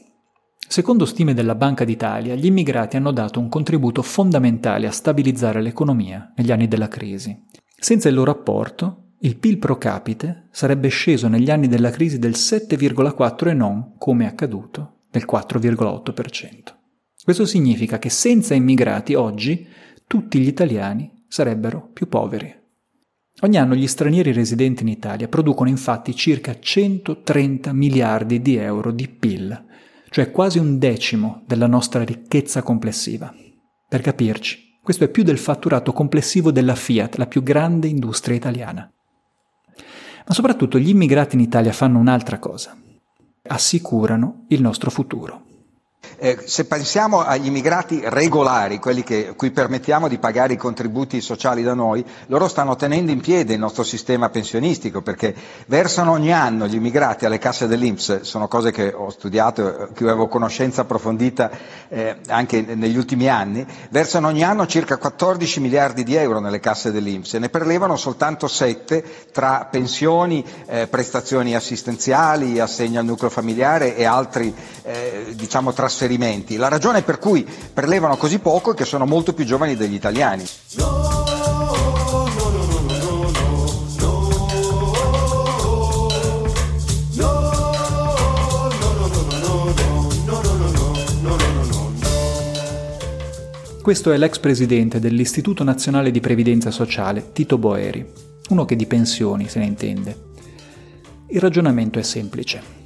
Secondo 0.68 1.06
stime 1.06 1.34
della 1.34 1.56
Banca 1.56 1.86
d'Italia, 1.86 2.36
gli 2.36 2.48
immigrati 2.48 2.98
hanno 2.98 3.12
dato 3.12 3.40
un 3.40 3.48
contributo 3.48 4.02
fondamentale 4.02 4.88
a 4.88 4.92
stabilizzare 4.92 5.62
l'economia 5.62 6.34
negli 6.36 6.52
anni 6.52 6.68
della 6.68 6.90
crisi. 6.90 7.46
Senza 7.80 8.10
il 8.10 8.16
loro 8.16 8.32
apporto, 8.32 9.14
il 9.20 9.38
PIL 9.38 9.58
pro 9.58 9.78
capite 9.78 10.50
sarebbe 10.52 10.90
sceso 10.90 11.30
negli 11.30 11.50
anni 11.50 11.70
della 11.70 11.92
crisi 11.92 12.20
del 12.20 12.32
7,4 12.32 13.48
e 13.48 13.54
non, 13.54 13.94
come 13.98 14.26
è 14.26 14.28
accaduto, 14.28 15.04
del 15.10 15.26
4,8%. 15.26 16.82
Questo 17.24 17.46
significa 17.46 18.00
che 18.00 18.10
senza 18.10 18.54
immigrati 18.54 19.14
oggi 19.14 19.66
tutti 20.06 20.40
gli 20.40 20.48
italiani 20.48 21.24
sarebbero 21.28 21.90
più 21.94 22.10
poveri. 22.10 22.54
Ogni 23.42 23.58
anno 23.58 23.76
gli 23.76 23.88
stranieri 23.88 24.34
residenti 24.34 24.84
in 24.84 24.90
Italia 24.90 25.30
producono 25.30 25.70
infatti 25.70 26.14
circa 26.16 26.60
130 26.60 27.72
miliardi 27.72 28.42
di 28.42 28.58
euro 28.58 28.92
di 28.92 29.08
PIL, 29.08 29.66
cioè 30.10 30.32
quasi 30.32 30.60
un 30.60 30.78
decimo 30.78 31.44
della 31.48 31.66
nostra 31.66 32.04
ricchezza 32.04 32.62
complessiva. 32.62 33.34
Per 33.88 34.02
capirci, 34.02 34.80
questo 34.82 35.06
è 35.06 35.10
più 35.10 35.24
del 35.24 35.38
fatturato 35.38 35.94
complessivo 35.94 36.52
della 36.52 36.76
Fiat, 36.76 37.16
la 37.16 37.26
più 37.26 37.42
grande 37.42 37.88
industria 37.88 38.36
italiana. 38.36 38.92
Ma 40.28 40.34
soprattutto 40.34 40.78
gli 40.78 40.90
immigrati 40.90 41.36
in 41.36 41.42
Italia 41.42 41.72
fanno 41.72 42.00
un'altra 42.00 42.38
cosa. 42.38 42.78
Assicurano 43.44 44.46
il 44.50 44.62
nostro 44.62 44.92
futuro. 44.92 45.43
Eh, 46.24 46.44
se 46.46 46.64
pensiamo 46.64 47.20
agli 47.20 47.48
immigrati 47.48 48.00
regolari, 48.02 48.80
quelli 48.80 49.04
che, 49.04 49.34
cui 49.36 49.52
permettiamo 49.52 50.08
di 50.08 50.20
pagare 50.20 50.54
i 50.54 50.56
contributi 50.56 51.20
sociali 51.20 51.64
da 51.64 51.74
noi, 51.74 52.02
loro 52.28 52.48
stanno 52.48 52.78
tenendo 52.78 53.12
in 53.12 53.20
piedi 53.20 53.52
il 53.52 53.60
nostro 53.60 53.84
sistema 53.84 54.30
pensionistico 54.30 55.02
perché 55.02 55.36
versano 55.66 56.14
ogni 56.14 56.32
anno 56.32 56.66
gli 56.66 56.76
immigrati 56.76 57.26
alle 57.26 57.40
casse 57.40 57.68
dell'Inps, 57.68 58.22
sono 58.22 58.48
cose 58.48 58.72
che 58.72 58.94
ho 58.96 59.10
studiato, 59.10 59.90
che 59.94 60.06
avevo 60.06 60.30
conoscenza 60.30 60.84
approfondita 60.84 61.52
eh, 61.90 62.16
anche 62.30 62.62
negli 62.74 62.96
ultimi 62.96 63.28
anni, 63.28 63.66
versano 63.90 64.28
ogni 64.28 64.46
anno 64.46 64.66
circa 64.66 64.96
14 64.96 65.60
miliardi 65.60 66.06
di 66.06 66.16
euro 66.16 66.40
nelle 66.40 66.62
casse 66.62 66.94
dell'Inps 66.94 67.34
e 67.34 67.40
ne 67.40 67.50
prelevano 67.50 67.98
soltanto 67.98 68.48
7 68.48 69.04
tra 69.34 69.68
pensioni, 69.70 70.42
eh, 70.68 70.88
prestazioni 70.88 71.54
assistenziali, 71.54 72.62
assegno 72.62 73.02
al 73.02 73.06
nucleo 73.06 73.30
familiare 73.30 73.98
e 73.98 74.06
altri 74.06 74.56
eh, 74.84 75.34
diciamo, 75.36 75.74
trasferimenti 75.74 76.12
trasferimenti. 76.14 76.56
La 76.56 76.68
ragione 76.68 77.02
per 77.02 77.20
cui 77.20 77.46
prelevano 77.74 78.18
così 78.18 78.40
poco 78.40 78.72
è 78.72 78.76
che 78.76 78.86
sono 78.86 79.06
molto 79.06 79.34
più 79.34 79.46
giovani 79.46 79.76
degli 79.76 79.94
italiani. 79.94 80.46
Questo 93.82 94.14
è 94.14 94.18
l'ex 94.18 94.40
presidente 94.40 95.02
dell'Istituto 95.02 95.66
Nazionale 95.66 96.10
di 96.10 96.22
Previdenza 96.22 96.72
Sociale, 96.72 97.34
Tito 97.34 97.58
Boeri, 97.58 98.06
uno 98.50 98.64
che 98.64 98.78
di 98.78 98.86
pensioni 98.86 99.50
se 99.50 99.60
ne 99.60 99.66
intende. 99.66 100.32
Il 101.28 101.42
ragionamento 101.42 102.00
è 102.00 102.04
semplice. 102.04 102.83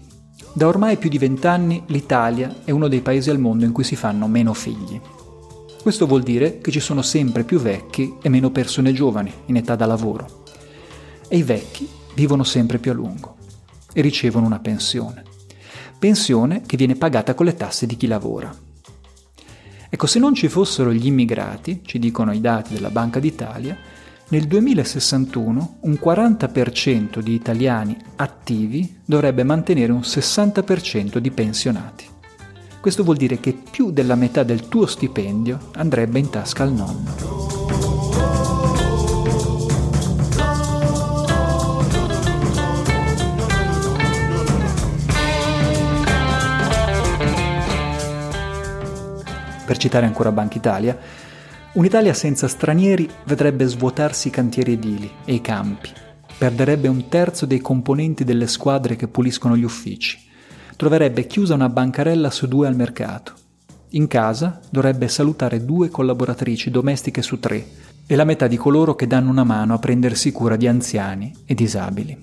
Da 0.57 0.65
ormai 0.65 0.97
più 0.97 1.07
di 1.07 1.19
vent'anni 1.19 1.83
l'Italia 1.85 2.61
è 2.63 2.71
uno 2.71 2.87
dei 2.87 3.01
paesi 3.01 3.29
al 3.29 3.37
mondo 3.37 3.63
in 3.63 3.71
cui 3.71 3.83
si 3.83 3.95
fanno 3.95 4.25
meno 4.25 4.55
figli. 4.55 4.99
Questo 5.83 6.07
vuol 6.07 6.23
dire 6.23 6.57
che 6.57 6.71
ci 6.71 6.79
sono 6.79 7.03
sempre 7.03 7.43
più 7.43 7.59
vecchi 7.59 8.15
e 8.23 8.27
meno 8.27 8.49
persone 8.49 8.91
giovani 8.91 9.31
in 9.45 9.57
età 9.57 9.75
da 9.75 9.85
lavoro. 9.85 10.45
E 11.27 11.37
i 11.37 11.43
vecchi 11.43 11.87
vivono 12.15 12.43
sempre 12.43 12.79
più 12.79 12.89
a 12.89 12.95
lungo 12.95 13.35
e 13.93 14.01
ricevono 14.01 14.47
una 14.47 14.57
pensione. 14.57 15.25
Pensione 15.99 16.63
che 16.65 16.75
viene 16.75 16.95
pagata 16.95 17.35
con 17.35 17.45
le 17.45 17.53
tasse 17.53 17.85
di 17.85 17.95
chi 17.95 18.07
lavora. 18.07 18.51
Ecco, 19.91 20.07
se 20.07 20.17
non 20.17 20.33
ci 20.33 20.47
fossero 20.47 20.91
gli 20.91 21.05
immigrati, 21.05 21.81
ci 21.85 21.99
dicono 21.99 22.33
i 22.33 22.41
dati 22.41 22.73
della 22.73 22.89
Banca 22.89 23.19
d'Italia, 23.19 23.77
nel 24.29 24.45
2061 24.45 25.77
un 25.81 25.91
40% 25.93 27.19
di 27.19 27.33
italiani 27.33 27.97
attivi 28.17 28.99
dovrebbe 29.05 29.43
mantenere 29.43 29.93
un 29.93 30.01
60% 30.01 31.17
di 31.19 31.31
pensionati. 31.31 32.05
Questo 32.81 33.03
vuol 33.03 33.15
dire 33.15 33.39
che 33.39 33.53
più 33.53 33.91
della 33.91 34.15
metà 34.15 34.43
del 34.43 34.67
tuo 34.67 34.85
stipendio 34.85 35.69
andrebbe 35.75 36.19
in 36.19 36.29
tasca 36.29 36.63
al 36.63 36.73
nonno. 36.73 37.47
Per 49.65 49.77
citare 49.77 50.05
ancora 50.05 50.31
Banca 50.31 50.57
Italia, 50.57 50.97
un'Italia 51.77 52.15
senza 52.15 52.47
stranieri 52.47 53.07
vedrebbe 53.25 53.67
svuotarsi 53.67 54.29
i 54.29 54.31
cantieri 54.31 54.73
edili 54.73 55.11
e 55.25 55.35
i 55.35 55.41
campi, 55.41 55.91
perderebbe 56.35 56.87
un 56.87 57.07
terzo 57.07 57.45
dei 57.45 57.59
componenti 57.59 58.23
delle 58.23 58.47
squadre 58.47 58.95
che 58.95 59.07
puliscono 59.07 59.55
gli 59.55 59.63
uffici, 59.63 60.19
troverebbe 60.75 61.27
chiusa 61.27 61.53
una 61.53 61.69
bancarella 61.69 62.31
su 62.31 62.47
due 62.47 62.65
al 62.65 62.75
mercato. 62.75 63.33
In 63.89 64.07
casa 64.07 64.59
dovrebbe 64.71 65.07
salutare 65.07 65.65
due 65.65 65.89
collaboratrici 65.89 66.71
domestiche 66.71 67.21
su 67.21 67.39
tre 67.39 67.67
e 68.07 68.15
la 68.15 68.23
metà 68.23 68.47
di 68.47 68.57
coloro 68.57 68.95
che 68.95 69.05
danno 69.05 69.29
una 69.29 69.43
mano 69.43 69.75
a 69.75 69.79
prendersi 69.79 70.31
cura 70.31 70.55
di 70.55 70.67
anziani 70.67 71.31
e 71.45 71.53
disabili. 71.53 72.17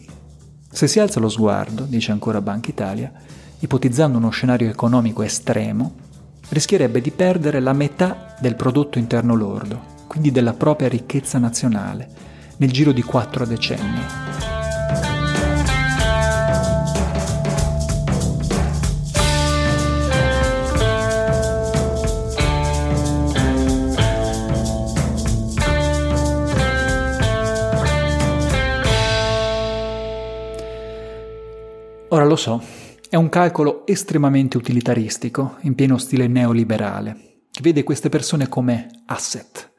Se 0.69 0.89
si 0.89 0.99
alza 0.99 1.21
lo 1.21 1.29
sguardo, 1.29 1.85
dice 1.85 2.11
ancora 2.11 2.41
Banca 2.41 2.71
Italia, 2.71 3.13
ipotizzando 3.61 4.19
uno 4.19 4.31
scenario 4.31 4.69
economico 4.69 5.23
estremo, 5.23 5.95
rischierebbe 6.51 7.01
di 7.01 7.11
perdere 7.11 7.61
la 7.61 7.73
metà 7.73 8.35
del 8.41 8.55
prodotto 8.55 8.99
interno 8.99 9.35
lordo, 9.35 9.81
quindi 10.07 10.31
della 10.31 10.53
propria 10.53 10.89
ricchezza 10.89 11.39
nazionale, 11.39 12.09
nel 12.59 12.71
giro 12.71 12.93
di 12.93 13.03
quattro 13.03 13.45
decenni. 13.45 14.33
Ora 32.09 32.25
lo 32.25 32.37
so, 32.37 32.63
è 33.15 33.17
un 33.17 33.29
calcolo 33.29 33.87
estremamente 33.87 34.57
utilitaristico, 34.57 35.59
in 35.61 35.77
pieno 35.77 35.99
stile 35.99 36.27
neoliberale, 36.27 37.43
che 37.49 37.61
vede 37.63 37.85
queste 37.85 38.09
persone 38.09 38.49
come 38.49 38.89
asset. 39.07 39.73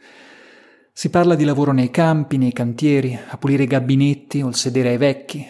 Si 0.93 1.09
parla 1.09 1.35
di 1.35 1.43
lavoro 1.43 1.73
nei 1.73 1.91
campi, 1.91 2.37
nei 2.37 2.53
cantieri, 2.53 3.19
a 3.27 3.35
pulire 3.35 3.63
i 3.63 3.67
gabinetti 3.67 4.41
o 4.41 4.47
il 4.47 4.55
sedere 4.55 4.91
ai 4.91 4.97
vecchi. 4.97 5.45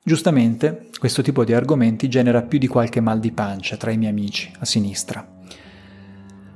Giustamente, 0.00 0.90
questo 0.96 1.22
tipo 1.22 1.44
di 1.44 1.52
argomenti 1.52 2.08
genera 2.08 2.42
più 2.42 2.60
di 2.60 2.68
qualche 2.68 3.00
mal 3.00 3.18
di 3.18 3.32
pancia 3.32 3.76
tra 3.76 3.90
i 3.90 3.98
miei 3.98 4.12
amici 4.12 4.48
a 4.60 4.64
sinistra. 4.64 5.28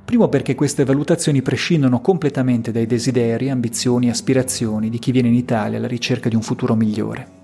Primo 0.05 0.29
perché 0.29 0.55
queste 0.55 0.85
valutazioni 0.85 1.41
prescindono 1.41 1.99
completamente 1.99 2.71
dai 2.71 2.85
desideri, 2.85 3.49
ambizioni 3.49 4.07
e 4.07 4.11
aspirazioni 4.11 4.89
di 4.89 4.97
chi 4.97 5.11
viene 5.11 5.27
in 5.27 5.33
Italia 5.33 5.77
alla 5.77 5.87
ricerca 5.87 6.29
di 6.29 6.35
un 6.35 6.41
futuro 6.41 6.73
migliore. 6.73 7.36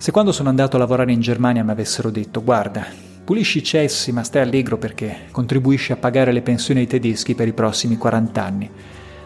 Se 0.00 0.12
quando 0.12 0.30
sono 0.30 0.48
andato 0.48 0.76
a 0.76 0.78
lavorare 0.78 1.10
in 1.10 1.20
Germania 1.20 1.64
mi 1.64 1.72
avessero 1.72 2.10
detto 2.10 2.44
guarda, 2.44 2.86
pulisci 3.24 3.58
i 3.58 3.62
cessi 3.64 4.12
ma 4.12 4.22
stai 4.22 4.42
allegro 4.42 4.78
perché 4.78 5.26
contribuisci 5.32 5.90
a 5.90 5.96
pagare 5.96 6.30
le 6.30 6.40
pensioni 6.40 6.80
ai 6.80 6.86
tedeschi 6.86 7.34
per 7.34 7.48
i 7.48 7.52
prossimi 7.52 7.96
40 7.96 8.44
anni, 8.44 8.70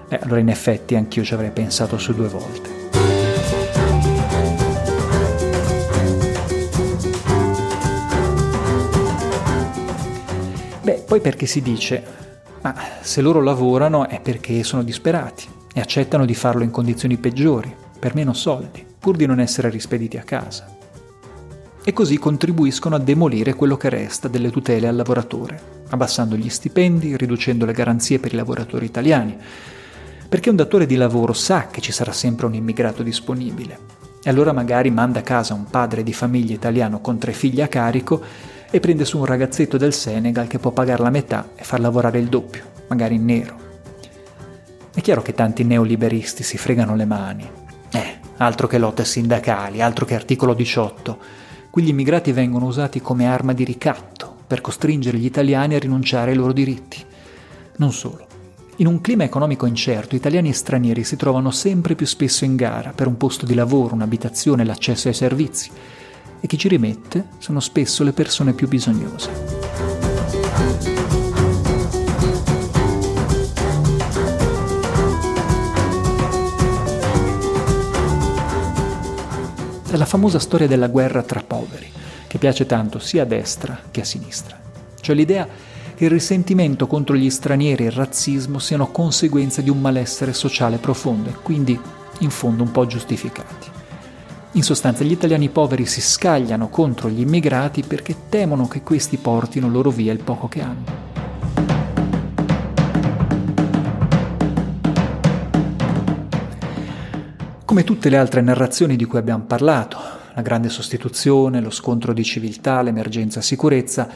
beh 0.08 0.18
allora 0.20 0.40
in 0.40 0.48
effetti 0.48 0.96
anch'io 0.96 1.24
ci 1.24 1.34
avrei 1.34 1.50
pensato 1.50 1.98
su 1.98 2.14
due 2.14 2.28
volte. 2.28 2.70
Beh, 10.82 11.04
poi 11.06 11.20
perché 11.20 11.44
si 11.44 11.60
dice, 11.60 12.02
ma 12.62 12.74
se 13.02 13.20
loro 13.20 13.42
lavorano 13.42 14.08
è 14.08 14.20
perché 14.22 14.62
sono 14.64 14.82
disperati 14.82 15.46
e 15.74 15.80
accettano 15.80 16.24
di 16.24 16.34
farlo 16.34 16.62
in 16.62 16.70
condizioni 16.70 17.18
peggiori, 17.18 17.72
per 17.98 18.14
meno 18.14 18.32
soldi 18.32 18.90
pur 19.02 19.16
di 19.16 19.26
non 19.26 19.40
essere 19.40 19.68
rispediti 19.68 20.16
a 20.16 20.22
casa. 20.22 20.76
E 21.82 21.92
così 21.92 22.18
contribuiscono 22.18 22.94
a 22.94 23.00
demolire 23.00 23.54
quello 23.54 23.76
che 23.76 23.88
resta 23.88 24.28
delle 24.28 24.52
tutele 24.52 24.86
al 24.86 24.94
lavoratore, 24.94 25.60
abbassando 25.88 26.36
gli 26.36 26.48
stipendi, 26.48 27.16
riducendo 27.16 27.66
le 27.66 27.72
garanzie 27.72 28.20
per 28.20 28.32
i 28.32 28.36
lavoratori 28.36 28.86
italiani, 28.86 29.36
perché 30.28 30.50
un 30.50 30.54
datore 30.54 30.86
di 30.86 30.94
lavoro 30.94 31.32
sa 31.32 31.66
che 31.66 31.80
ci 31.80 31.90
sarà 31.90 32.12
sempre 32.12 32.46
un 32.46 32.54
immigrato 32.54 33.02
disponibile, 33.02 33.76
e 34.22 34.30
allora 34.30 34.52
magari 34.52 34.92
manda 34.92 35.18
a 35.18 35.22
casa 35.22 35.52
un 35.52 35.64
padre 35.64 36.04
di 36.04 36.12
famiglia 36.12 36.54
italiano 36.54 37.00
con 37.00 37.18
tre 37.18 37.32
figli 37.32 37.60
a 37.60 37.66
carico 37.66 38.22
e 38.70 38.78
prende 38.78 39.04
su 39.04 39.18
un 39.18 39.24
ragazzetto 39.24 39.76
del 39.78 39.92
Senegal 39.92 40.46
che 40.46 40.60
può 40.60 40.70
pagare 40.70 41.02
la 41.02 41.10
metà 41.10 41.48
e 41.56 41.64
far 41.64 41.80
lavorare 41.80 42.20
il 42.20 42.28
doppio, 42.28 42.62
magari 42.86 43.16
in 43.16 43.24
nero. 43.24 43.56
È 44.94 45.00
chiaro 45.00 45.22
che 45.22 45.34
tanti 45.34 45.64
neoliberisti 45.64 46.44
si 46.44 46.56
fregano 46.56 46.94
le 46.94 47.04
mani. 47.04 47.50
Altro 48.42 48.66
che 48.66 48.76
lotte 48.76 49.04
sindacali, 49.04 49.80
altro 49.80 50.04
che 50.04 50.16
articolo 50.16 50.52
18. 50.52 51.18
Qui 51.70 51.80
gli 51.80 51.90
immigrati 51.90 52.32
vengono 52.32 52.66
usati 52.66 53.00
come 53.00 53.28
arma 53.28 53.52
di 53.52 53.62
ricatto 53.62 54.38
per 54.48 54.60
costringere 54.60 55.16
gli 55.16 55.24
italiani 55.24 55.76
a 55.76 55.78
rinunciare 55.78 56.32
ai 56.32 56.36
loro 56.36 56.52
diritti. 56.52 56.98
Non 57.76 57.92
solo. 57.92 58.26
In 58.78 58.88
un 58.88 59.00
clima 59.00 59.22
economico 59.22 59.64
incerto, 59.66 60.16
italiani 60.16 60.48
e 60.48 60.54
stranieri 60.54 61.04
si 61.04 61.14
trovano 61.14 61.52
sempre 61.52 61.94
più 61.94 62.04
spesso 62.04 62.44
in 62.44 62.56
gara 62.56 62.90
per 62.90 63.06
un 63.06 63.16
posto 63.16 63.46
di 63.46 63.54
lavoro, 63.54 63.94
un'abitazione, 63.94 64.64
l'accesso 64.64 65.06
ai 65.06 65.14
servizi. 65.14 65.70
E 66.40 66.46
chi 66.48 66.58
ci 66.58 66.66
rimette 66.66 67.26
sono 67.38 67.60
spesso 67.60 68.02
le 68.02 68.12
persone 68.12 68.54
più 68.54 68.66
bisognose. 68.66 69.30
È 80.02 80.04
la 80.04 80.04
famosa 80.04 80.40
storia 80.40 80.66
della 80.66 80.88
guerra 80.88 81.22
tra 81.22 81.44
poveri, 81.46 81.88
che 82.26 82.38
piace 82.38 82.66
tanto 82.66 82.98
sia 82.98 83.22
a 83.22 83.24
destra 83.24 83.78
che 83.90 84.00
a 84.00 84.04
sinistra. 84.04 84.58
Cioè 85.00 85.14
l'idea 85.14 85.46
che 85.94 86.04
il 86.04 86.10
risentimento 86.10 86.88
contro 86.88 87.14
gli 87.14 87.30
stranieri 87.30 87.84
e 87.84 87.86
il 87.86 87.92
razzismo 87.92 88.58
siano 88.58 88.90
conseguenza 88.90 89.62
di 89.62 89.70
un 89.70 89.80
malessere 89.80 90.32
sociale 90.32 90.78
profondo 90.78 91.28
e 91.28 91.34
quindi 91.40 91.78
in 92.18 92.30
fondo 92.30 92.64
un 92.64 92.72
po' 92.72 92.86
giustificati. 92.86 93.68
In 94.52 94.62
sostanza 94.64 95.04
gli 95.04 95.12
italiani 95.12 95.48
poveri 95.48 95.86
si 95.86 96.00
scagliano 96.00 96.68
contro 96.68 97.08
gli 97.08 97.20
immigrati 97.20 97.82
perché 97.82 98.28
temono 98.28 98.66
che 98.66 98.82
questi 98.82 99.18
portino 99.18 99.68
loro 99.68 99.90
via 99.90 100.12
il 100.12 100.22
poco 100.22 100.48
che 100.48 100.60
hanno. 100.60 101.11
Come 107.72 107.84
tutte 107.84 108.10
le 108.10 108.18
altre 108.18 108.42
narrazioni 108.42 108.96
di 108.96 109.06
cui 109.06 109.16
abbiamo 109.16 109.44
parlato, 109.44 109.98
la 110.34 110.42
grande 110.42 110.68
sostituzione, 110.68 111.62
lo 111.62 111.70
scontro 111.70 112.12
di 112.12 112.22
civiltà, 112.22 112.82
l'emergenza 112.82 113.40
sicurezza, 113.40 114.06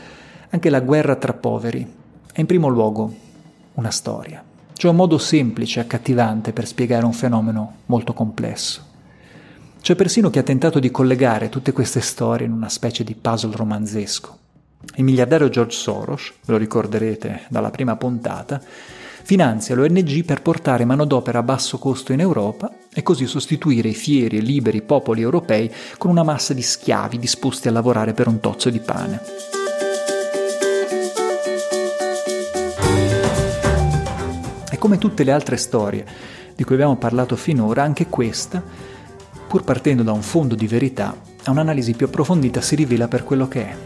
anche 0.51 0.69
la 0.69 0.81
guerra 0.81 1.16
tra 1.16 1.33
poveri 1.33 1.90
è 2.31 2.40
in 2.40 2.45
primo 2.45 2.69
luogo 2.69 3.11
una 3.73 3.88
storia, 3.88 4.45
cioè 4.75 4.90
un 4.90 4.99
modo 4.99 5.16
semplice 5.16 5.79
e 5.79 5.85
accattivante 5.85 6.53
per 6.53 6.66
spiegare 6.66 7.07
un 7.07 7.14
fenomeno 7.14 7.77
molto 7.87 8.12
complesso. 8.12 8.83
C'è 9.81 9.95
persino 9.95 10.29
chi 10.29 10.38
ha 10.38 10.42
tentato 10.42 10.79
di 10.79 10.90
collegare 10.90 11.49
tutte 11.49 11.73
queste 11.73 12.03
storie 12.03 12.45
in 12.45 12.53
una 12.53 12.69
specie 12.69 13.05
di 13.05 13.14
puzzle 13.14 13.57
romanzesco. 13.57 14.37
Il 14.97 15.05
miliardario 15.05 15.49
George 15.49 15.75
Soros, 15.75 16.31
lo 16.45 16.59
ricorderete 16.59 17.45
dalla 17.49 17.71
prima 17.71 17.97
puntata, 17.97 18.61
finanzia 19.23 19.75
l'ONG 19.75 20.25
per 20.27 20.42
portare 20.42 20.85
manodopera 20.85 21.38
a 21.38 21.42
basso 21.42 21.79
costo 21.79 22.12
in 22.12 22.21
Europa 22.21 22.71
e 22.96 23.02
così 23.02 23.26
sostituire 23.26 23.90
i 23.90 23.94
fieri 23.94 24.38
e 24.38 24.40
liberi 24.40 24.80
popoli 24.80 25.20
europei 25.20 25.70
con 25.98 26.11
una 26.11 26.22
massa 26.22 26.54
di 26.54 26.62
schiavi 26.62 27.18
disposti 27.18 27.68
a 27.68 27.70
lavorare 27.70 28.14
per 28.14 28.26
un 28.26 28.40
tozzo 28.40 28.70
di 28.70 28.80
pane. 28.80 29.20
come 34.87 34.98
tutte 34.98 35.24
le 35.24 35.32
altre 35.32 35.56
storie 35.56 36.06
di 36.54 36.62
cui 36.62 36.76
abbiamo 36.76 36.94
parlato 36.94 37.35
finora, 37.35 37.82
anche 37.82 38.06
questa, 38.06 38.62
pur 39.48 39.64
partendo 39.64 40.04
da 40.04 40.12
un 40.12 40.22
fondo 40.22 40.54
di 40.54 40.68
verità, 40.68 41.12
a 41.42 41.50
un'analisi 41.50 41.94
più 41.94 42.06
approfondita 42.06 42.61
si 42.61 42.76
rivela 42.76 43.09
per 43.09 43.24
quello 43.24 43.48
che 43.48 43.66
è. 43.66 43.76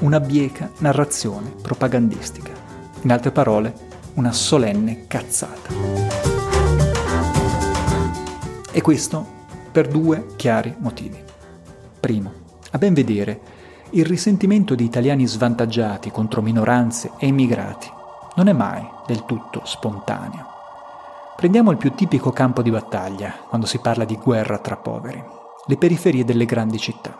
Una 0.00 0.20
bieca 0.20 0.70
narrazione 0.80 1.54
propagandistica. 1.62 2.52
In 3.00 3.10
altre 3.10 3.30
parole, 3.30 3.72
una 4.16 4.32
solenne 4.32 5.06
cazzata. 5.06 6.37
E 8.78 8.80
questo 8.80 9.26
per 9.72 9.88
due 9.88 10.26
chiari 10.36 10.72
motivi. 10.78 11.20
Primo, 11.98 12.32
a 12.70 12.78
ben 12.78 12.94
vedere, 12.94 13.40
il 13.90 14.06
risentimento 14.06 14.76
di 14.76 14.84
italiani 14.84 15.26
svantaggiati 15.26 16.12
contro 16.12 16.42
minoranze 16.42 17.10
e 17.18 17.26
immigrati 17.26 17.90
non 18.36 18.46
è 18.46 18.52
mai 18.52 18.88
del 19.04 19.24
tutto 19.24 19.62
spontaneo. 19.64 20.46
Prendiamo 21.36 21.72
il 21.72 21.76
più 21.76 21.92
tipico 21.92 22.30
campo 22.30 22.62
di 22.62 22.70
battaglia 22.70 23.34
quando 23.48 23.66
si 23.66 23.80
parla 23.80 24.04
di 24.04 24.14
guerra 24.14 24.58
tra 24.58 24.76
poveri, 24.76 25.24
le 25.66 25.76
periferie 25.76 26.24
delle 26.24 26.44
grandi 26.44 26.78
città. 26.78 27.18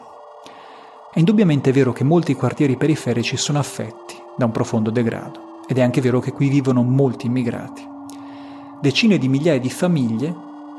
È 1.13 1.19
indubbiamente 1.19 1.73
vero 1.73 1.93
che 1.93 2.05
molti 2.05 2.35
quartieri 2.35 2.77
periferici 2.77 3.37
sono 3.37 3.59
affetti 3.59 4.15
da 4.37 4.45
un 4.45 4.53
profondo 4.53 4.91
degrado 4.91 5.65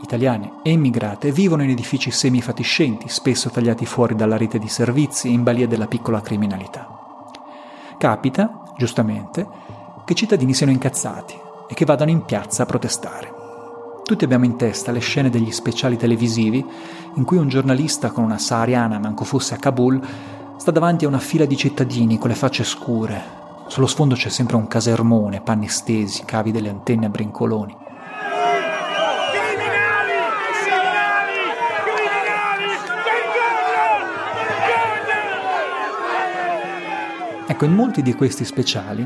italiane 0.02 0.54
e 0.64 0.72
immigrate, 0.72 1.32
vivono 1.32 1.64
in 1.64 1.70
edifici 1.70 2.12
semifatiscenti, 2.12 3.10
spesso 3.10 3.50
tagliati 3.50 3.86
fuori 3.86 4.16
dalla 4.16 4.38
rete 4.38 4.60
di 4.60 4.68
servizi 4.68 5.32
in 5.32 5.44
balia 5.44 5.68
della 5.68 5.88
piccola 5.88 6.22
criminalità. 6.22 6.88
Capita, 7.98 8.74
giustamente, 8.78 9.48
che 10.06 10.14
i 10.14 10.16
cittadini 10.16 10.54
siano 10.54 10.72
incazzati 10.72 11.38
e 11.68 11.74
che 11.74 11.86
vadano 11.86 12.12
in 12.12 12.24
piazza 12.24 12.64
a 12.64 12.66
protestare. 12.66 13.34
Tutti 14.04 14.24
abbiamo 14.24 14.46
in 14.46 14.56
testa 14.56 14.92
le 14.92 15.00
scene 15.00 15.30
degli 15.30 15.52
speciali 15.52 15.96
televisivi 15.96 16.66
in 17.14 17.24
cui 17.26 17.38
un 17.38 17.48
giornalista 17.48 18.10
con 18.10 18.24
una 18.24 18.40
sahariana, 18.40 18.98
manco 18.98 19.24
fosse 19.24 19.54
a 19.54 19.58
Kabul, 19.58 20.02
sta 20.58 20.72
davanti 20.72 21.06
a 21.06 21.08
una 21.08 21.20
fila 21.20 21.46
di 21.46 21.56
cittadini 21.56 22.18
con 22.18 22.30
le 22.30 22.36
facce 22.36 22.64
scure. 22.64 23.38
Sullo 23.68 23.86
sfondo 23.86 24.16
c'è 24.16 24.30
sempre 24.30 24.56
un 24.56 24.68
casermone, 24.68 25.42
panni 25.42 25.68
stesi, 25.68 26.26
cavi 26.26 26.52
delle 26.52 26.70
antenne 26.70 27.06
a 27.06 27.10
brincoloni. 27.10 27.76
Ecco, 37.52 37.66
in 37.66 37.74
molti 37.74 38.04
di 38.04 38.14
questi 38.14 38.46
speciali 38.46 39.04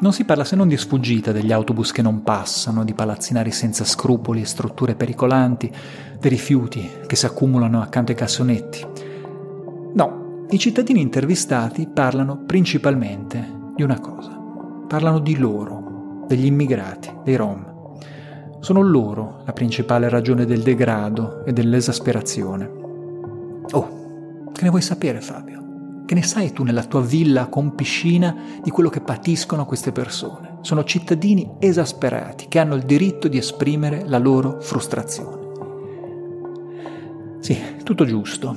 non 0.00 0.12
si 0.12 0.24
parla 0.24 0.42
se 0.42 0.56
non 0.56 0.66
di 0.66 0.76
sfuggita 0.76 1.30
degli 1.30 1.52
autobus 1.52 1.92
che 1.92 2.02
non 2.02 2.24
passano, 2.24 2.82
di 2.82 2.92
palazzinari 2.92 3.52
senza 3.52 3.84
scrupoli 3.84 4.40
e 4.40 4.46
strutture 4.46 4.96
pericolanti, 4.96 5.70
dei 6.18 6.28
rifiuti 6.28 6.90
che 7.06 7.14
si 7.14 7.24
accumulano 7.24 7.80
accanto 7.80 8.10
ai 8.10 8.16
cassonetti. 8.16 8.84
No, 9.94 10.46
i 10.50 10.58
cittadini 10.58 11.00
intervistati 11.00 11.86
parlano 11.86 12.42
principalmente 12.44 13.48
di 13.76 13.84
una 13.84 14.00
cosa. 14.00 14.36
Parlano 14.88 15.20
di 15.20 15.38
loro, 15.38 16.24
degli 16.26 16.46
immigrati, 16.46 17.14
dei 17.22 17.36
rom. 17.36 17.98
Sono 18.58 18.80
loro 18.80 19.42
la 19.46 19.52
principale 19.52 20.08
ragione 20.08 20.46
del 20.46 20.62
degrado 20.62 21.44
e 21.44 21.52
dell'esasperazione. 21.52 22.68
Oh, 23.70 24.50
che 24.52 24.64
ne 24.64 24.68
vuoi 24.70 24.82
sapere 24.82 25.20
Fabio? 25.20 25.63
Che 26.06 26.14
ne 26.14 26.22
sai 26.22 26.52
tu 26.52 26.64
nella 26.64 26.84
tua 26.84 27.00
villa 27.00 27.46
con 27.46 27.74
piscina 27.74 28.36
di 28.62 28.70
quello 28.70 28.90
che 28.90 29.00
patiscono 29.00 29.64
queste 29.64 29.90
persone? 29.90 30.58
Sono 30.60 30.84
cittadini 30.84 31.52
esasperati 31.58 32.46
che 32.46 32.58
hanno 32.58 32.74
il 32.74 32.82
diritto 32.82 33.26
di 33.26 33.38
esprimere 33.38 34.04
la 34.06 34.18
loro 34.18 34.60
frustrazione. 34.60 35.42
Sì, 37.40 37.58
tutto 37.82 38.04
giusto. 38.04 38.54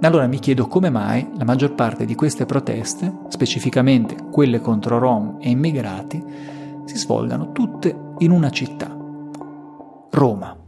Allora 0.00 0.26
mi 0.26 0.40
chiedo 0.40 0.66
come 0.66 0.90
mai 0.90 1.28
la 1.36 1.44
maggior 1.44 1.74
parte 1.74 2.04
di 2.04 2.16
queste 2.16 2.46
proteste, 2.46 3.12
specificamente 3.28 4.16
quelle 4.30 4.60
contro 4.60 4.98
rom 4.98 5.38
e 5.40 5.50
immigrati, 5.50 6.22
si 6.84 6.96
svolgano 6.96 7.52
tutte 7.52 7.96
in 8.18 8.32
una 8.32 8.50
città, 8.50 8.94
Roma. 10.10 10.65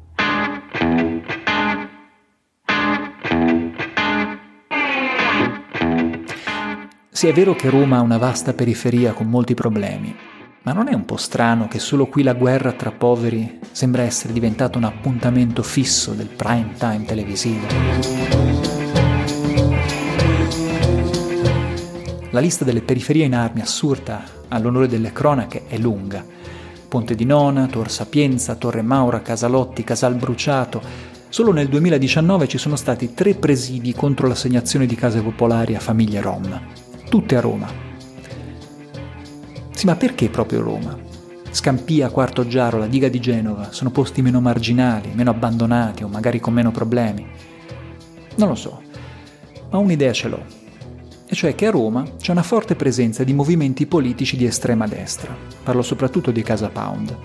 Sì, 7.18 7.26
è 7.26 7.33
vero 7.33 7.57
che 7.57 7.68
Roma 7.68 7.96
ha 7.96 8.00
una 8.00 8.16
vasta 8.16 8.52
periferia 8.52 9.12
con 9.12 9.26
molti 9.26 9.54
problemi, 9.54 10.14
ma 10.62 10.72
non 10.72 10.87
è 10.87 10.94
un 10.94 11.04
po' 11.04 11.16
strano 11.16 11.66
che 11.66 11.81
solo 11.81 12.07
qui 12.07 12.22
la 12.22 12.35
guerra 12.35 12.70
tra 12.70 12.92
poveri 12.92 13.59
sembra 13.72 14.02
essere 14.02 14.33
diventata 14.33 14.78
un 14.78 14.85
appuntamento 14.85 15.64
fisso 15.64 16.12
del 16.12 16.28
prime 16.28 16.74
time 16.78 17.04
televisivo? 17.04 17.66
La 22.31 22.38
lista 22.38 22.64
delle 22.64 22.83
periferie 22.83 23.24
in 23.24 23.35
armi 23.35 23.62
assurda 23.62 24.22
all'onore 24.46 24.87
delle 24.87 25.11
cronache 25.11 25.64
è 25.66 25.76
lunga. 25.76 26.24
Ponte 26.87 27.16
di 27.16 27.24
Nona, 27.24 27.66
Tor 27.66 27.90
Sapienza, 27.90 28.54
Torre 28.54 28.83
Maura, 28.83 29.22
Casalotti, 29.22 29.83
Casal 29.83 30.14
Bruciato. 30.14 30.81
Solo 31.28 31.50
nel 31.50 31.66
2019 31.66 32.46
ci 32.46 32.59
sono 32.59 32.76
stati 32.76 33.12
tre 33.12 33.35
presidi 33.35 33.92
contro 33.92 34.28
l'assegnazione 34.28 34.87
di 34.87 34.94
case 34.94 35.20
popolari 35.20 35.74
a 35.74 35.81
famiglie 35.81 36.20
rom 36.20 36.87
tutte 37.08 37.36
a 37.36 37.40
Roma. 37.40 37.68
Sì, 39.70 39.86
ma 39.86 39.96
perché 39.96 40.28
proprio 40.28 40.62
Roma? 40.62 40.96
Scampia, 41.50 42.10
Quarto 42.10 42.46
Giaro, 42.46 42.78
la 42.78 42.86
diga 42.86 43.08
di 43.08 43.20
Genova 43.20 43.72
sono 43.72 43.90
posti 43.90 44.20
meno 44.22 44.40
marginali, 44.40 45.12
meno 45.14 45.30
abbandonati 45.30 46.04
o 46.04 46.08
magari 46.08 46.40
con 46.40 46.52
meno 46.52 46.70
problemi? 46.70 47.26
Non 48.36 48.48
lo 48.48 48.54
so, 48.54 48.82
ma 49.70 49.78
un'idea 49.78 50.12
ce 50.12 50.28
l'ho. 50.28 50.44
E 51.26 51.34
cioè 51.34 51.54
che 51.54 51.66
a 51.66 51.70
Roma 51.70 52.04
c'è 52.18 52.32
una 52.32 52.42
forte 52.42 52.74
presenza 52.74 53.24
di 53.24 53.32
movimenti 53.32 53.86
politici 53.86 54.36
di 54.36 54.44
estrema 54.44 54.86
destra, 54.86 55.34
parlo 55.62 55.82
soprattutto 55.82 56.30
di 56.30 56.42
Casa 56.42 56.68
Pound, 56.68 57.16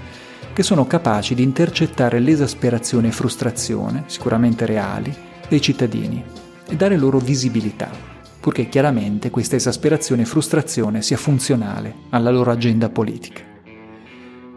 che 0.54 0.64
sono 0.64 0.88
capaci 0.88 1.36
di 1.36 1.44
intercettare 1.44 2.20
l'esasperazione 2.20 3.10
e 3.10 3.12
frustrazione, 3.12 4.04
sicuramente 4.08 4.66
reali, 4.66 5.14
dei 5.48 5.62
cittadini 5.62 6.24
e 6.70 6.76
dare 6.76 6.98
loro 6.98 7.20
visibilità 7.20 8.13
purché 8.44 8.68
chiaramente 8.68 9.30
questa 9.30 9.56
esasperazione 9.56 10.24
e 10.24 10.26
frustrazione 10.26 11.02
sia 11.02 11.16
funzionale 11.16 11.96
alla 12.10 12.30
loro 12.30 12.52
agenda 12.52 12.90
politica. 12.90 13.42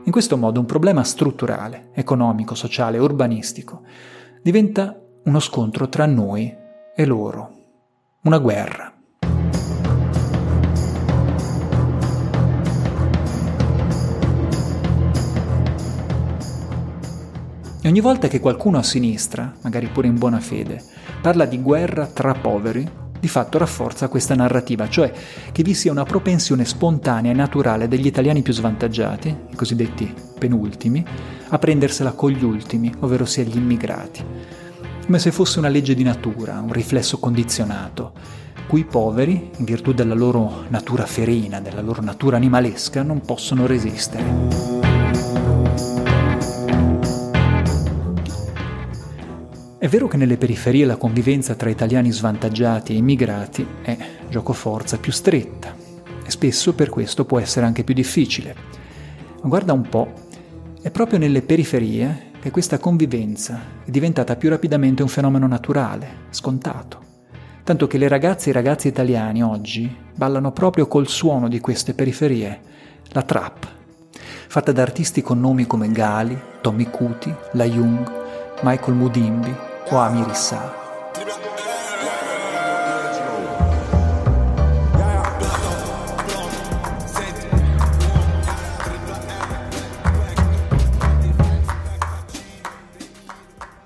In 0.03 0.11
questo 0.11 0.37
modo 0.37 0.59
un 0.59 0.67
problema 0.67 1.05
strutturale, 1.05 1.91
economico, 1.95 2.57
sociale, 2.57 2.99
urbanistico 2.99 3.83
diventa 4.43 5.01
uno 5.23 5.39
scontro 5.39 5.89
tra 5.89 6.05
noi 6.05 6.53
e 6.97 7.07
loro, 7.07 7.51
una 8.23 8.39
guerra. 8.39 8.93
E 17.83 17.89
ogni 17.89 18.01
volta 18.01 18.27
che 18.27 18.41
qualcuno 18.41 18.79
a 18.79 18.83
sinistra, 18.83 19.55
magari 19.63 19.87
pure 19.87 20.09
in 20.09 20.19
buona 20.19 20.41
fede, 20.41 20.83
parla 21.23 21.45
di 21.45 21.63
guerra 21.63 22.07
tra 22.07 22.35
poveri, 22.35 23.05
di 23.19 23.29
fatto 23.29 23.59
rafforza 23.59 24.09
questa 24.09 24.35
narrativa, 24.35 24.89
cioè 24.89 25.13
che 25.53 25.63
vi 25.63 25.75
sia 25.75 25.91
una 25.91 26.05
propensione 26.05 26.65
spontanea 26.65 27.33
e 27.33 27.35
naturale 27.35 27.89
degli 27.89 28.07
italiani 28.07 28.43
più 28.43 28.53
svantaggiati, 28.53 29.29
i 29.51 29.57
cosiddetti 29.57 30.13
penultimi, 30.39 31.05
a 31.49 31.59
prendersela 31.59 32.13
con 32.13 32.31
gli 32.31 32.45
ultimi, 32.45 32.93
ovvero 33.01 33.25
sia 33.25 33.45
gli 33.45 33.57
immigrati, 33.57 34.25
come 35.05 35.19
se 35.19 35.31
fosse 35.31 35.59
una 35.59 35.69
legge 35.69 35.95
di 35.95 36.03
natura, 36.03 36.61
un 36.61 36.73
riflesso 36.73 37.19
condizionato, 37.19 38.13
cui 38.67 38.81
i 38.81 38.85
poveri, 38.85 39.51
in 39.57 39.65
virtù 39.65 39.93
della 39.93 40.15
loro 40.15 40.65
natura 40.69 41.07
ferina, 41.07 41.61
della 41.61 41.83
loro 41.83 42.03
natura 42.03 42.37
animalesca, 42.37 43.03
non 43.03 43.21
possono 43.21 43.67
resistere. 43.67 44.76
È 49.87 49.89
vero 49.89 50.09
che 50.09 50.17
nelle 50.17 50.37
periferie 50.37 50.85
la 50.85 50.97
convivenza 50.97 51.55
tra 51.55 51.71
italiani 51.71 52.11
svantaggiati 52.11 52.93
e 52.93 52.97
immigrati 52.97 53.65
è, 53.83 53.97
gioco 54.29 54.53
forza, 54.53 54.99
più 54.99 55.13
stretta 55.13 55.77
e 56.25 56.29
spesso 56.29 56.75
per 56.75 56.89
questo 56.89 57.25
può 57.25 57.39
essere 57.39 57.67
anche 57.67 57.85
più 57.85 57.95
difficile. 57.95 58.53
Ma 59.43 59.49
guarda 59.49 59.73
un 59.73 59.89
po', 59.89 60.13
è 60.83 60.91
proprio 60.91 61.21
nelle 61.21 61.41
periferie 61.41 62.33
che 62.41 62.51
questa 62.51 62.79
convivenza 62.79 63.61
è 63.85 63.91
diventata 63.93 64.35
più 64.35 64.49
rapidamente 64.49 65.03
un 65.03 65.09
fenomeno 65.09 65.47
naturale, 65.47 66.09
scontato. 66.31 66.99
Tanto 67.63 67.87
che 67.87 67.97
le 67.97 68.09
ragazze 68.09 68.49
e 68.49 68.51
i 68.51 68.55
ragazzi 68.55 68.89
italiani 68.89 69.45
oggi 69.45 69.89
ballano 70.17 70.51
proprio 70.51 70.89
col 70.89 71.07
suono 71.07 71.47
di 71.47 71.61
queste 71.61 71.95
periferie, 71.95 72.61
la 73.11 73.23
trap, 73.23 73.69
fatta 74.49 74.73
da 74.73 74.83
artisti 74.83 75.23
con 75.23 75.39
nomi 75.39 75.65
come 75.65 75.93
Gali, 75.93 76.37
Tommy 76.61 76.91
Cuti, 76.91 77.33
La 77.53 77.67
Jung, 77.67 78.25
Michael 78.63 78.97
Mudimbi, 78.97 79.75
qua 79.89 80.09
mi 80.11 80.25
rissà. 80.25 80.85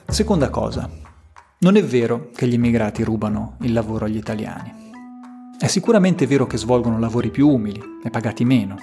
Seconda 0.06 0.50
cosa, 0.50 0.88
non 1.58 1.76
è 1.76 1.84
vero 1.84 2.30
che 2.34 2.46
gli 2.46 2.54
immigrati 2.54 3.02
rubano 3.04 3.56
il 3.60 3.72
lavoro 3.72 4.06
agli 4.06 4.16
italiani. 4.16 4.72
È 5.58 5.66
sicuramente 5.66 6.26
vero 6.26 6.46
che 6.46 6.56
svolgono 6.56 6.98
lavori 6.98 7.30
più 7.30 7.48
umili 7.48 7.80
e 8.02 8.08
pagati 8.08 8.44
meno. 8.44 8.76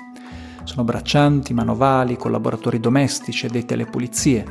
Sono 0.64 0.84
braccianti, 0.84 1.54
manovali, 1.54 2.18
collaboratori 2.18 2.80
domestici, 2.80 3.48
addetti 3.48 3.74
alle 3.74 3.86
pulizie, 3.86 4.46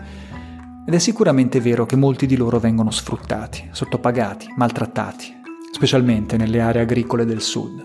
ed 0.88 0.94
è 0.94 0.98
sicuramente 0.98 1.60
vero 1.60 1.84
che 1.84 1.96
molti 1.96 2.26
di 2.26 2.36
loro 2.36 2.60
vengono 2.60 2.92
sfruttati, 2.92 3.70
sottopagati, 3.72 4.54
maltrattati, 4.56 5.34
specialmente 5.72 6.36
nelle 6.36 6.60
aree 6.60 6.82
agricole 6.82 7.24
del 7.24 7.40
sud. 7.40 7.84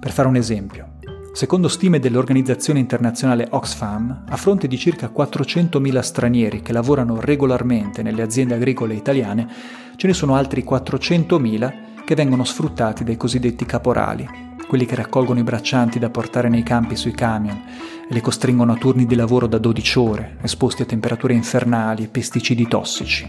Per 0.00 0.10
fare 0.10 0.26
un 0.26 0.34
esempio, 0.34 0.94
Secondo 1.34 1.66
stime 1.66 1.98
dell'organizzazione 1.98 2.78
internazionale 2.78 3.48
Oxfam, 3.50 4.24
a 4.28 4.36
fronte 4.36 4.68
di 4.68 4.78
circa 4.78 5.10
400.000 5.12 5.98
stranieri 5.98 6.62
che 6.62 6.72
lavorano 6.72 7.18
regolarmente 7.20 8.02
nelle 8.04 8.22
aziende 8.22 8.54
agricole 8.54 8.94
italiane, 8.94 9.48
ce 9.96 10.06
ne 10.06 10.12
sono 10.12 10.36
altri 10.36 10.62
400.000 10.62 12.04
che 12.04 12.14
vengono 12.14 12.44
sfruttati 12.44 13.02
dai 13.02 13.16
cosiddetti 13.16 13.66
caporali, 13.66 14.43
quelli 14.74 14.88
che 14.88 14.96
raccolgono 14.96 15.38
i 15.38 15.44
braccianti 15.44 16.00
da 16.00 16.10
portare 16.10 16.48
nei 16.48 16.64
campi 16.64 16.96
sui 16.96 17.12
camion 17.12 17.62
e 18.08 18.12
li 18.12 18.20
costringono 18.20 18.72
a 18.72 18.76
turni 18.76 19.06
di 19.06 19.14
lavoro 19.14 19.46
da 19.46 19.58
12 19.58 19.98
ore, 20.00 20.36
esposti 20.42 20.82
a 20.82 20.84
temperature 20.84 21.32
infernali 21.32 22.02
e 22.02 22.08
pesticidi 22.08 22.66
tossici. 22.66 23.24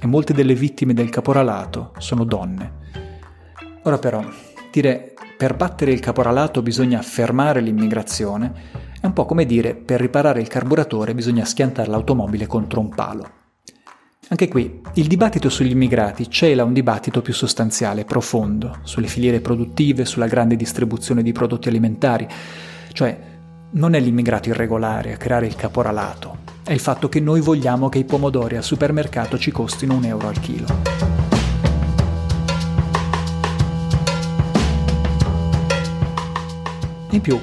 E 0.00 0.06
molte 0.08 0.34
delle 0.34 0.56
vittime 0.56 0.92
del 0.92 1.08
caporalato 1.08 1.92
sono 1.98 2.24
donne. 2.24 2.72
Ora 3.84 3.98
però, 3.98 4.24
dire 4.72 5.14
per 5.38 5.54
battere 5.54 5.92
il 5.92 6.00
caporalato 6.00 6.62
bisogna 6.62 7.00
fermare 7.00 7.60
l'immigrazione, 7.60 8.52
è 9.00 9.06
un 9.06 9.12
po' 9.12 9.24
come 9.24 9.46
dire 9.46 9.76
per 9.76 10.00
riparare 10.00 10.40
il 10.40 10.48
carburatore 10.48 11.14
bisogna 11.14 11.44
schiantare 11.44 11.88
l'automobile 11.88 12.48
contro 12.48 12.80
un 12.80 12.88
palo. 12.88 13.41
Anche 14.32 14.48
qui, 14.48 14.80
il 14.94 15.08
dibattito 15.08 15.50
sugli 15.50 15.72
immigrati 15.72 16.30
cela 16.30 16.64
un 16.64 16.72
dibattito 16.72 17.20
più 17.20 17.34
sostanziale, 17.34 18.06
profondo, 18.06 18.78
sulle 18.82 19.06
filiere 19.06 19.42
produttive, 19.42 20.06
sulla 20.06 20.26
grande 20.26 20.56
distribuzione 20.56 21.22
di 21.22 21.32
prodotti 21.32 21.68
alimentari. 21.68 22.26
Cioè, 22.92 23.18
non 23.72 23.92
è 23.92 24.00
l'immigrato 24.00 24.48
irregolare 24.48 25.12
a 25.12 25.18
creare 25.18 25.46
il 25.46 25.54
caporalato, 25.54 26.38
è 26.64 26.72
il 26.72 26.80
fatto 26.80 27.10
che 27.10 27.20
noi 27.20 27.42
vogliamo 27.42 27.90
che 27.90 27.98
i 27.98 28.04
pomodori 28.04 28.56
al 28.56 28.64
supermercato 28.64 29.36
ci 29.36 29.50
costino 29.50 29.96
un 29.96 30.04
euro 30.06 30.28
al 30.28 30.40
chilo. 30.40 30.66
In 37.10 37.20
più, 37.20 37.38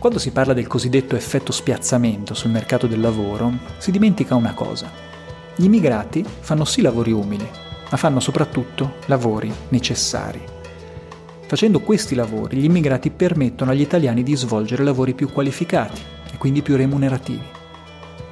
quando 0.00 0.18
si 0.18 0.32
parla 0.32 0.52
del 0.52 0.66
cosiddetto 0.66 1.14
effetto 1.14 1.52
spiazzamento 1.52 2.34
sul 2.34 2.50
mercato 2.50 2.88
del 2.88 3.00
lavoro, 3.00 3.52
si 3.78 3.92
dimentica 3.92 4.34
una 4.34 4.52
cosa. 4.52 5.13
Gli 5.56 5.66
immigrati 5.66 6.24
fanno 6.40 6.64
sì 6.64 6.82
lavori 6.82 7.12
umili, 7.12 7.48
ma 7.88 7.96
fanno 7.96 8.18
soprattutto 8.18 8.94
lavori 9.06 9.52
necessari. 9.68 10.42
Facendo 11.46 11.78
questi 11.78 12.16
lavori, 12.16 12.56
gli 12.56 12.64
immigrati 12.64 13.10
permettono 13.10 13.70
agli 13.70 13.82
italiani 13.82 14.24
di 14.24 14.34
svolgere 14.34 14.82
lavori 14.82 15.14
più 15.14 15.30
qualificati 15.30 16.00
e 16.32 16.38
quindi 16.38 16.60
più 16.60 16.74
remunerativi. 16.74 17.44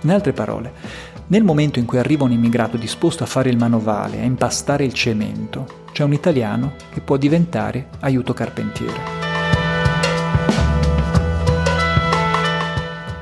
In 0.00 0.10
altre 0.10 0.32
parole, 0.32 0.72
nel 1.28 1.44
momento 1.44 1.78
in 1.78 1.84
cui 1.84 1.98
arriva 1.98 2.24
un 2.24 2.32
immigrato 2.32 2.76
disposto 2.76 3.22
a 3.22 3.28
fare 3.28 3.50
il 3.50 3.56
manovale, 3.56 4.18
a 4.18 4.24
impastare 4.24 4.84
il 4.84 4.92
cemento, 4.92 5.84
c'è 5.92 6.02
un 6.02 6.14
italiano 6.14 6.74
che 6.90 7.00
può 7.00 7.16
diventare 7.16 7.90
aiuto 8.00 8.32
carpentiere. 8.32 9.00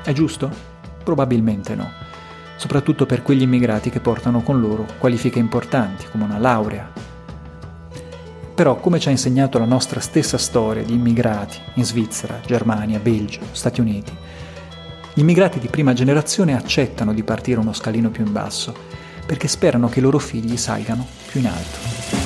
È 0.03 0.13
giusto? 0.15 0.51
Probabilmente 1.05 1.75
no, 1.75 2.09
soprattutto 2.61 3.07
per 3.07 3.23
quegli 3.23 3.40
immigrati 3.40 3.88
che 3.88 4.01
portano 4.01 4.42
con 4.42 4.61
loro 4.61 4.87
qualifiche 4.99 5.38
importanti 5.38 6.05
come 6.11 6.25
una 6.25 6.37
laurea. 6.37 6.92
Però, 8.55 8.77
come 8.77 9.01
ci 9.01 9.09
ha 9.09 9.11
insegnato 9.11 9.59
la 9.59 9.64
nostra 9.64 9.99
stessa 10.01 10.37
storia 10.37 10.83
di 10.83 10.92
immigrati 10.92 11.57
in 11.77 11.87
Svizzera, 11.87 12.38
Germania, 12.44 12.99
Belgio, 12.99 13.40
Stati 13.53 13.81
Uniti, 13.81 14.12
gli 15.14 15.20
immigrati 15.20 15.59
di 15.59 15.68
prima 15.68 15.94
generazione 15.94 16.55
accettano 16.55 17.14
di 17.14 17.23
partire 17.23 17.61
uno 17.61 17.73
scalino 17.73 18.11
più 18.11 18.27
in 18.27 18.33
basso 18.33 18.77
perché 19.25 19.49
sperano 19.49 19.88
che 19.88 20.01
i 20.01 20.03
loro 20.03 20.18
figli 20.18 20.59
salgano 20.59 21.07
più 21.31 21.40
in 21.40 21.46
alto. 21.46 22.19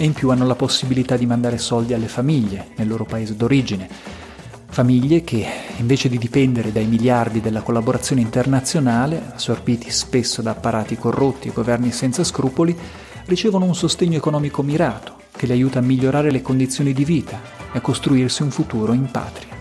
E 0.00 0.04
in 0.04 0.14
più 0.14 0.30
hanno 0.30 0.46
la 0.46 0.54
possibilità 0.54 1.18
di 1.18 1.26
mandare 1.26 1.58
soldi 1.58 1.92
alle 1.92 2.08
famiglie 2.08 2.68
nel 2.76 2.88
loro 2.88 3.04
paese 3.04 3.36
d'origine. 3.36 3.86
Famiglie 4.70 5.22
che, 5.24 5.46
invece 5.76 6.08
di 6.08 6.16
dipendere 6.16 6.72
dai 6.72 6.86
miliardi 6.86 7.42
della 7.42 7.60
collaborazione 7.60 8.22
internazionale, 8.22 9.32
assorbiti 9.34 9.90
spesso 9.90 10.40
da 10.40 10.52
apparati 10.52 10.96
corrotti 10.96 11.48
e 11.48 11.52
governi 11.52 11.92
senza 11.92 12.24
scrupoli, 12.24 12.74
ricevono 13.26 13.66
un 13.66 13.74
sostegno 13.74 14.16
economico 14.16 14.62
mirato 14.62 15.16
che 15.36 15.44
li 15.44 15.52
aiuta 15.52 15.80
a 15.80 15.82
migliorare 15.82 16.30
le 16.30 16.40
condizioni 16.40 16.94
di 16.94 17.04
vita 17.04 17.38
e 17.70 17.76
a 17.76 17.82
costruirsi 17.82 18.40
un 18.40 18.50
futuro 18.50 18.94
in 18.94 19.10
patria. 19.10 19.54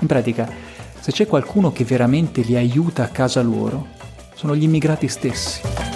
In 0.00 0.08
pratica, 0.08 0.50
se 0.98 1.12
c'è 1.12 1.28
qualcuno 1.28 1.70
che 1.70 1.84
veramente 1.84 2.40
li 2.40 2.56
aiuta 2.56 3.04
a 3.04 3.08
casa 3.10 3.40
loro, 3.42 3.86
sono 4.34 4.56
gli 4.56 4.64
immigrati 4.64 5.06
stessi. 5.06 5.91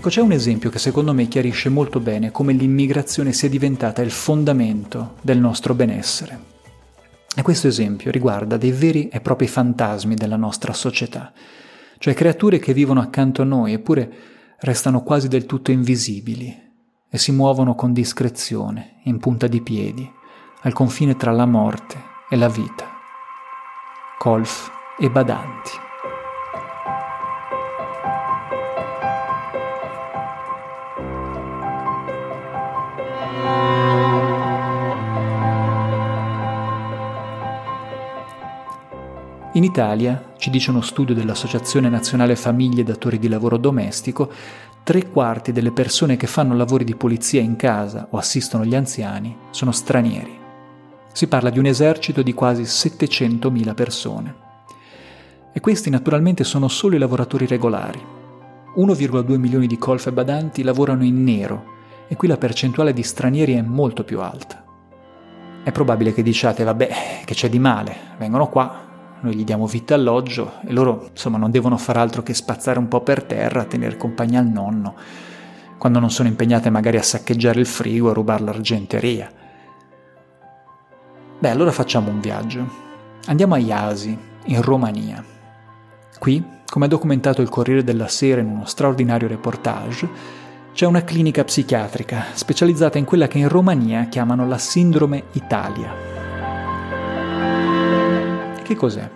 Ecco, 0.00 0.08
c'è 0.08 0.22
un 0.22 0.32
esempio 0.32 0.70
che 0.70 0.78
secondo 0.78 1.12
me 1.12 1.28
chiarisce 1.28 1.68
molto 1.68 2.00
bene 2.00 2.30
come 2.30 2.54
l'immigrazione 2.54 3.34
sia 3.34 3.50
diventata 3.50 4.00
il 4.00 4.10
fondamento 4.10 5.16
del 5.20 5.36
nostro 5.36 5.74
benessere. 5.74 6.40
E 7.36 7.42
questo 7.42 7.66
esempio 7.66 8.10
riguarda 8.10 8.56
dei 8.56 8.70
veri 8.70 9.08
e 9.08 9.20
propri 9.20 9.46
fantasmi 9.46 10.14
della 10.14 10.36
nostra 10.36 10.72
società, 10.72 11.34
cioè 11.98 12.14
creature 12.14 12.58
che 12.58 12.72
vivono 12.72 13.02
accanto 13.02 13.42
a 13.42 13.44
noi 13.44 13.74
eppure 13.74 14.10
restano 14.60 15.02
quasi 15.02 15.28
del 15.28 15.44
tutto 15.44 15.70
invisibili 15.70 16.58
e 17.10 17.18
si 17.18 17.30
muovono 17.32 17.74
con 17.74 17.92
discrezione, 17.92 19.00
in 19.02 19.18
punta 19.18 19.48
di 19.48 19.60
piedi, 19.60 20.10
al 20.62 20.72
confine 20.72 21.14
tra 21.16 21.30
la 21.30 21.44
morte 21.44 22.02
e 22.30 22.36
la 22.36 22.48
vita. 22.48 22.88
Colf 24.16 24.70
e 24.98 25.10
badanti. 25.10 25.88
In 39.60 39.66
Italia, 39.66 40.32
ci 40.38 40.48
dice 40.48 40.70
uno 40.70 40.80
studio 40.80 41.14
dell'Associazione 41.14 41.90
Nazionale 41.90 42.34
Famiglie 42.34 42.82
Datori 42.82 43.18
di 43.18 43.28
Lavoro 43.28 43.58
Domestico, 43.58 44.32
tre 44.82 45.10
quarti 45.10 45.52
delle 45.52 45.70
persone 45.70 46.16
che 46.16 46.26
fanno 46.26 46.56
lavori 46.56 46.82
di 46.82 46.94
polizia 46.94 47.42
in 47.42 47.56
casa 47.56 48.06
o 48.08 48.16
assistono 48.16 48.64
gli 48.64 48.74
anziani 48.74 49.36
sono 49.50 49.70
stranieri. 49.70 50.34
Si 51.12 51.26
parla 51.26 51.50
di 51.50 51.58
un 51.58 51.66
esercito 51.66 52.22
di 52.22 52.32
quasi 52.32 52.62
700.000 52.62 53.74
persone. 53.74 54.34
E 55.52 55.60
questi 55.60 55.90
naturalmente 55.90 56.42
sono 56.42 56.68
solo 56.68 56.96
i 56.96 56.98
lavoratori 56.98 57.44
regolari. 57.44 58.02
1,2 58.78 59.36
milioni 59.36 59.66
di 59.66 59.76
colf 59.76 60.06
e 60.06 60.12
badanti 60.12 60.62
lavorano 60.62 61.04
in 61.04 61.22
nero 61.22 61.64
e 62.08 62.16
qui 62.16 62.28
la 62.28 62.38
percentuale 62.38 62.94
di 62.94 63.02
stranieri 63.02 63.52
è 63.52 63.60
molto 63.60 64.04
più 64.04 64.20
alta. 64.20 64.64
È 65.62 65.70
probabile 65.70 66.14
che 66.14 66.22
diciate, 66.22 66.64
vabbè, 66.64 67.24
che 67.26 67.34
c'è 67.34 67.50
di 67.50 67.58
male, 67.58 67.94
vengono 68.16 68.48
qua, 68.48 68.88
noi 69.20 69.34
gli 69.34 69.44
diamo 69.44 69.66
vita 69.66 69.94
alloggio 69.94 70.54
e 70.64 70.72
loro 70.72 71.08
insomma 71.10 71.38
non 71.38 71.50
devono 71.50 71.76
far 71.76 71.96
altro 71.96 72.22
che 72.22 72.34
spazzare 72.34 72.78
un 72.78 72.88
po' 72.88 73.02
per 73.02 73.24
terra, 73.24 73.64
tenere 73.64 73.96
compagnia 73.96 74.40
al 74.40 74.46
nonno, 74.46 74.94
quando 75.78 75.98
non 75.98 76.10
sono 76.10 76.28
impegnate 76.28 76.70
magari 76.70 76.96
a 76.96 77.02
saccheggiare 77.02 77.60
il 77.60 77.66
frigo, 77.66 78.10
a 78.10 78.14
rubare 78.14 78.44
l'argenteria. 78.44 79.30
Beh, 81.38 81.50
allora 81.50 81.70
facciamo 81.70 82.10
un 82.10 82.20
viaggio. 82.20 82.68
Andiamo 83.26 83.54
a 83.54 83.58
Iasi, 83.58 84.16
in 84.44 84.62
Romania. 84.62 85.24
Qui, 86.18 86.42
come 86.66 86.84
ha 86.84 86.88
documentato 86.88 87.40
il 87.42 87.48
Corriere 87.48 87.84
della 87.84 88.08
Sera 88.08 88.40
in 88.40 88.46
uno 88.46 88.64
straordinario 88.66 89.28
reportage, 89.28 90.08
c'è 90.72 90.86
una 90.86 91.02
clinica 91.02 91.44
psichiatrica 91.44 92.26
specializzata 92.32 92.98
in 92.98 93.04
quella 93.04 93.26
che 93.26 93.38
in 93.38 93.48
Romania 93.48 94.04
chiamano 94.04 94.46
la 94.46 94.58
sindrome 94.58 95.24
Italia. 95.32 96.09
Che 98.70 98.76
cos'è? 98.76 99.10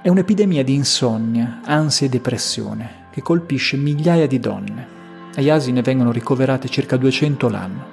È 0.00 0.08
un'epidemia 0.08 0.64
di 0.64 0.72
insonnia, 0.72 1.60
ansia 1.62 2.06
e 2.06 2.08
depressione 2.08 3.08
che 3.10 3.20
colpisce 3.20 3.76
migliaia 3.76 4.26
di 4.26 4.40
donne. 4.40 4.86
Agli 5.34 5.50
Asi 5.50 5.72
ne 5.72 5.82
vengono 5.82 6.10
ricoverate 6.10 6.70
circa 6.70 6.96
200 6.96 7.48
l'anno. 7.50 7.84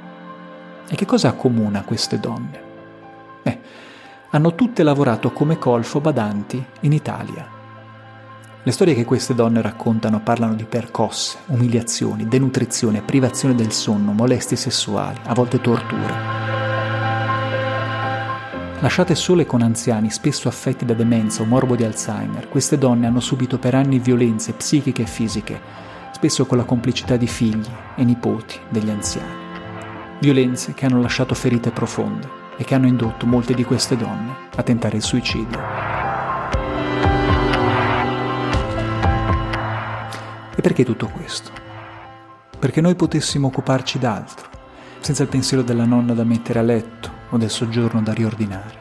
E 0.87 0.95
che 0.95 1.05
cosa 1.05 1.27
accomuna 1.27 1.83
queste 1.83 2.17
donne? 2.17 2.61
Eh, 3.43 3.59
hanno 4.29 4.55
tutte 4.55 4.83
lavorato 4.83 5.33
come 5.33 5.57
colfo 5.57 5.99
badanti 5.99 6.65
in 6.79 6.93
Italia. 6.93 7.45
Le 8.63 8.71
storie 8.71 8.95
che 8.95 9.03
queste 9.03 9.35
donne 9.35 9.61
raccontano 9.61 10.21
parlano 10.21 10.53
di 10.53 10.63
percosse, 10.63 11.39
umiliazioni, 11.47 12.25
denutrizione, 12.25 13.01
privazione 13.01 13.53
del 13.53 13.73
sonno, 13.73 14.13
molestie 14.13 14.55
sessuali, 14.55 15.19
a 15.25 15.33
volte 15.33 15.59
torture. 15.59 16.50
Lasciate 18.81 19.13
sole 19.13 19.45
con 19.45 19.61
anziani 19.61 20.09
spesso 20.09 20.47
affetti 20.47 20.85
da 20.85 20.95
demenza 20.95 21.43
o 21.43 21.45
morbo 21.45 21.75
di 21.75 21.83
Alzheimer, 21.83 22.49
queste 22.49 22.79
donne 22.79 23.05
hanno 23.05 23.19
subito 23.19 23.59
per 23.59 23.75
anni 23.75 23.99
violenze 23.99 24.53
psichiche 24.53 25.03
e 25.03 25.05
fisiche, 25.05 25.61
spesso 26.13 26.47
con 26.47 26.57
la 26.57 26.63
complicità 26.63 27.15
di 27.15 27.27
figli 27.27 27.69
e 27.95 28.03
nipoti 28.03 28.57
degli 28.69 28.89
anziani. 28.89 29.49
Violenze 30.19 30.73
che 30.73 30.87
hanno 30.87 30.99
lasciato 30.99 31.35
ferite 31.35 31.69
profonde 31.69 32.27
e 32.57 32.63
che 32.63 32.73
hanno 32.73 32.87
indotto 32.87 33.27
molte 33.27 33.53
di 33.53 33.63
queste 33.63 33.95
donne 33.95 34.33
a 34.55 34.63
tentare 34.63 34.97
il 34.97 35.03
suicidio. 35.03 35.59
E 40.55 40.61
perché 40.61 40.83
tutto 40.83 41.07
questo? 41.07 41.51
Perché 42.57 42.81
noi 42.81 42.95
potessimo 42.95 43.45
occuparci 43.45 43.99
d'altro, 43.99 44.49
senza 45.01 45.21
il 45.21 45.29
pensiero 45.29 45.61
della 45.61 45.85
nonna 45.85 46.13
da 46.15 46.23
mettere 46.23 46.57
a 46.57 46.63
letto 46.63 47.19
o 47.31 47.37
del 47.37 47.49
soggiorno 47.49 48.01
da 48.01 48.13
riordinare. 48.13 48.79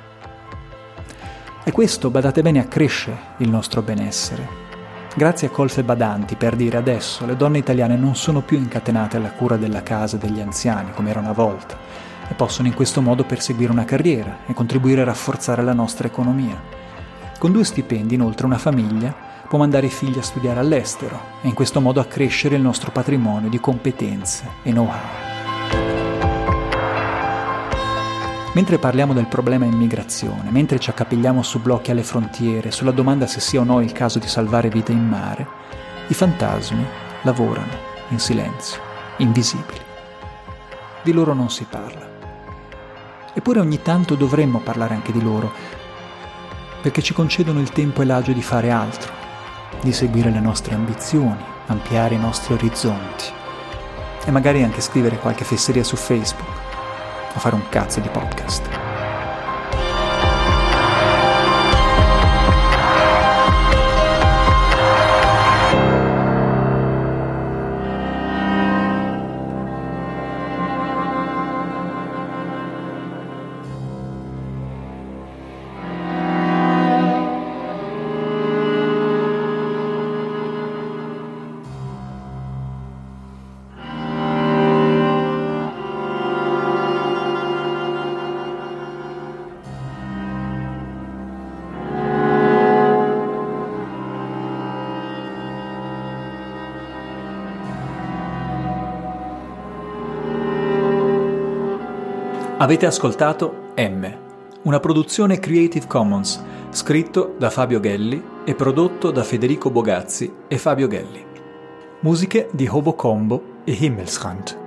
E 1.64 1.72
questo, 1.72 2.11
badate 2.11 2.42
bene, 2.42 2.61
accresce 2.61 3.16
il 3.38 3.48
nostro 3.48 3.82
benessere. 3.82 4.68
Grazie 5.14 5.48
a 5.48 5.51
colfe 5.51 5.82
badanti, 5.82 6.36
per 6.36 6.55
dire 6.55 6.76
adesso, 6.76 7.26
le 7.26 7.36
donne 7.36 7.59
italiane 7.59 7.96
non 7.96 8.14
sono 8.14 8.42
più 8.42 8.57
incatenate 8.57 9.16
alla 9.16 9.32
cura 9.32 9.57
della 9.57 9.82
casa 9.82 10.16
e 10.16 10.20
degli 10.20 10.40
anziani 10.40 10.92
come 10.92 11.11
era 11.11 11.20
una 11.20 11.32
volta, 11.32 11.76
e 12.28 12.34
possono 12.34 12.68
in 12.68 12.74
questo 12.74 13.03
modo 13.03 13.24
perseguire 13.24 13.72
una 13.72 13.84
carriera 13.84 14.38
e 14.46 14.55
contribuire 14.55 15.01
a 15.01 15.07
rafforzare 15.07 15.62
la 15.62 15.72
nostra 15.72 16.07
economia. 16.07 16.61
Con 17.38 17.53
due 17.53 17.64
stipendi, 17.64 18.14
inoltre, 18.14 18.46
una 18.46 18.59
famiglia 18.59 19.12
può 19.48 19.59
mandare 19.59 19.86
i 19.86 19.90
figli 19.90 20.18
a 20.18 20.22
studiare 20.22 20.61
all'estero 20.61 21.18
e 21.42 21.48
in 21.48 21.55
questo 21.55 21.80
modo 21.80 21.98
accrescere 21.98 22.55
il 22.55 22.62
nostro 22.62 22.92
patrimonio 22.92 23.48
di 23.48 23.59
competenze 23.59 24.46
e 24.62 24.70
know-how. 24.70 25.30
Mentre 28.53 28.78
parliamo 28.78 29.12
del 29.12 29.28
problema 29.28 29.64
immigrazione, 29.64 30.51
mentre 30.51 30.80
ci 30.80 30.90
accapigliamo 30.90 31.40
su 31.40 31.61
blocchi 31.61 31.92
alle 31.92 32.03
frontiere, 32.03 32.72
sulla 32.72 32.90
domanda 32.90 33.28
se 33.28 33.38
sia 33.38 33.61
o 33.61 33.64
no 33.64 33.80
il 33.80 33.92
caso 33.92 34.18
di 34.18 34.26
salvare 34.26 34.68
vite 34.68 34.90
in 34.90 35.07
mare, 35.07 35.46
i 36.09 36.14
fantasmi 36.14 36.84
lavorano 37.22 37.72
in 38.09 38.18
silenzio, 38.18 38.80
invisibili. 39.18 39.78
Di 41.03 41.12
loro 41.12 41.32
non 41.32 41.48
si 41.48 41.64
parla. 41.70 42.09
Eppure 43.32 43.61
ogni 43.61 43.82
tanto 43.82 44.16
dovremmo 44.16 44.59
parlare 44.59 44.94
anche 44.94 45.12
di 45.12 45.22
loro, 45.22 45.53
perché 46.82 47.03
ci 47.03 47.14
concedono 47.14 47.61
il 47.61 47.70
tempo 47.70 48.03
e 48.03 48.05
l'agio 48.05 48.32
di 48.32 48.42
fare 48.42 48.72
altro, 48.72 49.12
di 49.80 49.92
seguire 49.92 50.30
le 50.30 50.40
nostre 50.40 50.74
ambizioni, 50.74 51.44
ampliare 51.66 52.16
i 52.16 52.20
nostri 52.20 52.55
orizzonti 52.55 53.26
e 54.24 54.30
magari 54.32 54.64
anche 54.64 54.80
scrivere 54.80 55.18
qualche 55.18 55.44
fesseria 55.44 55.84
su 55.84 55.94
Facebook 55.94 56.70
o 57.35 57.39
fare 57.39 57.55
un 57.55 57.68
cazzo 57.68 58.01
di 58.01 58.09
podcast. 58.09 58.89
Avete 102.61 102.84
ascoltato 102.84 103.72
M, 103.78 104.06
una 104.64 104.80
produzione 104.80 105.38
Creative 105.38 105.86
Commons, 105.86 106.44
scritto 106.68 107.34
da 107.38 107.48
Fabio 107.48 107.80
Gelli 107.80 108.22
e 108.44 108.54
prodotto 108.54 109.11
da 109.11 109.24
Federico 109.24 109.70
Bogazzi 109.70 110.30
e 110.46 110.58
Fabio 110.58 110.86
Gelli. 110.86 111.24
Musiche 112.00 112.50
di 112.52 112.68
Hobo 112.68 112.92
Combo 112.92 113.62
e 113.64 113.72
Himmelsrand. 113.72 114.58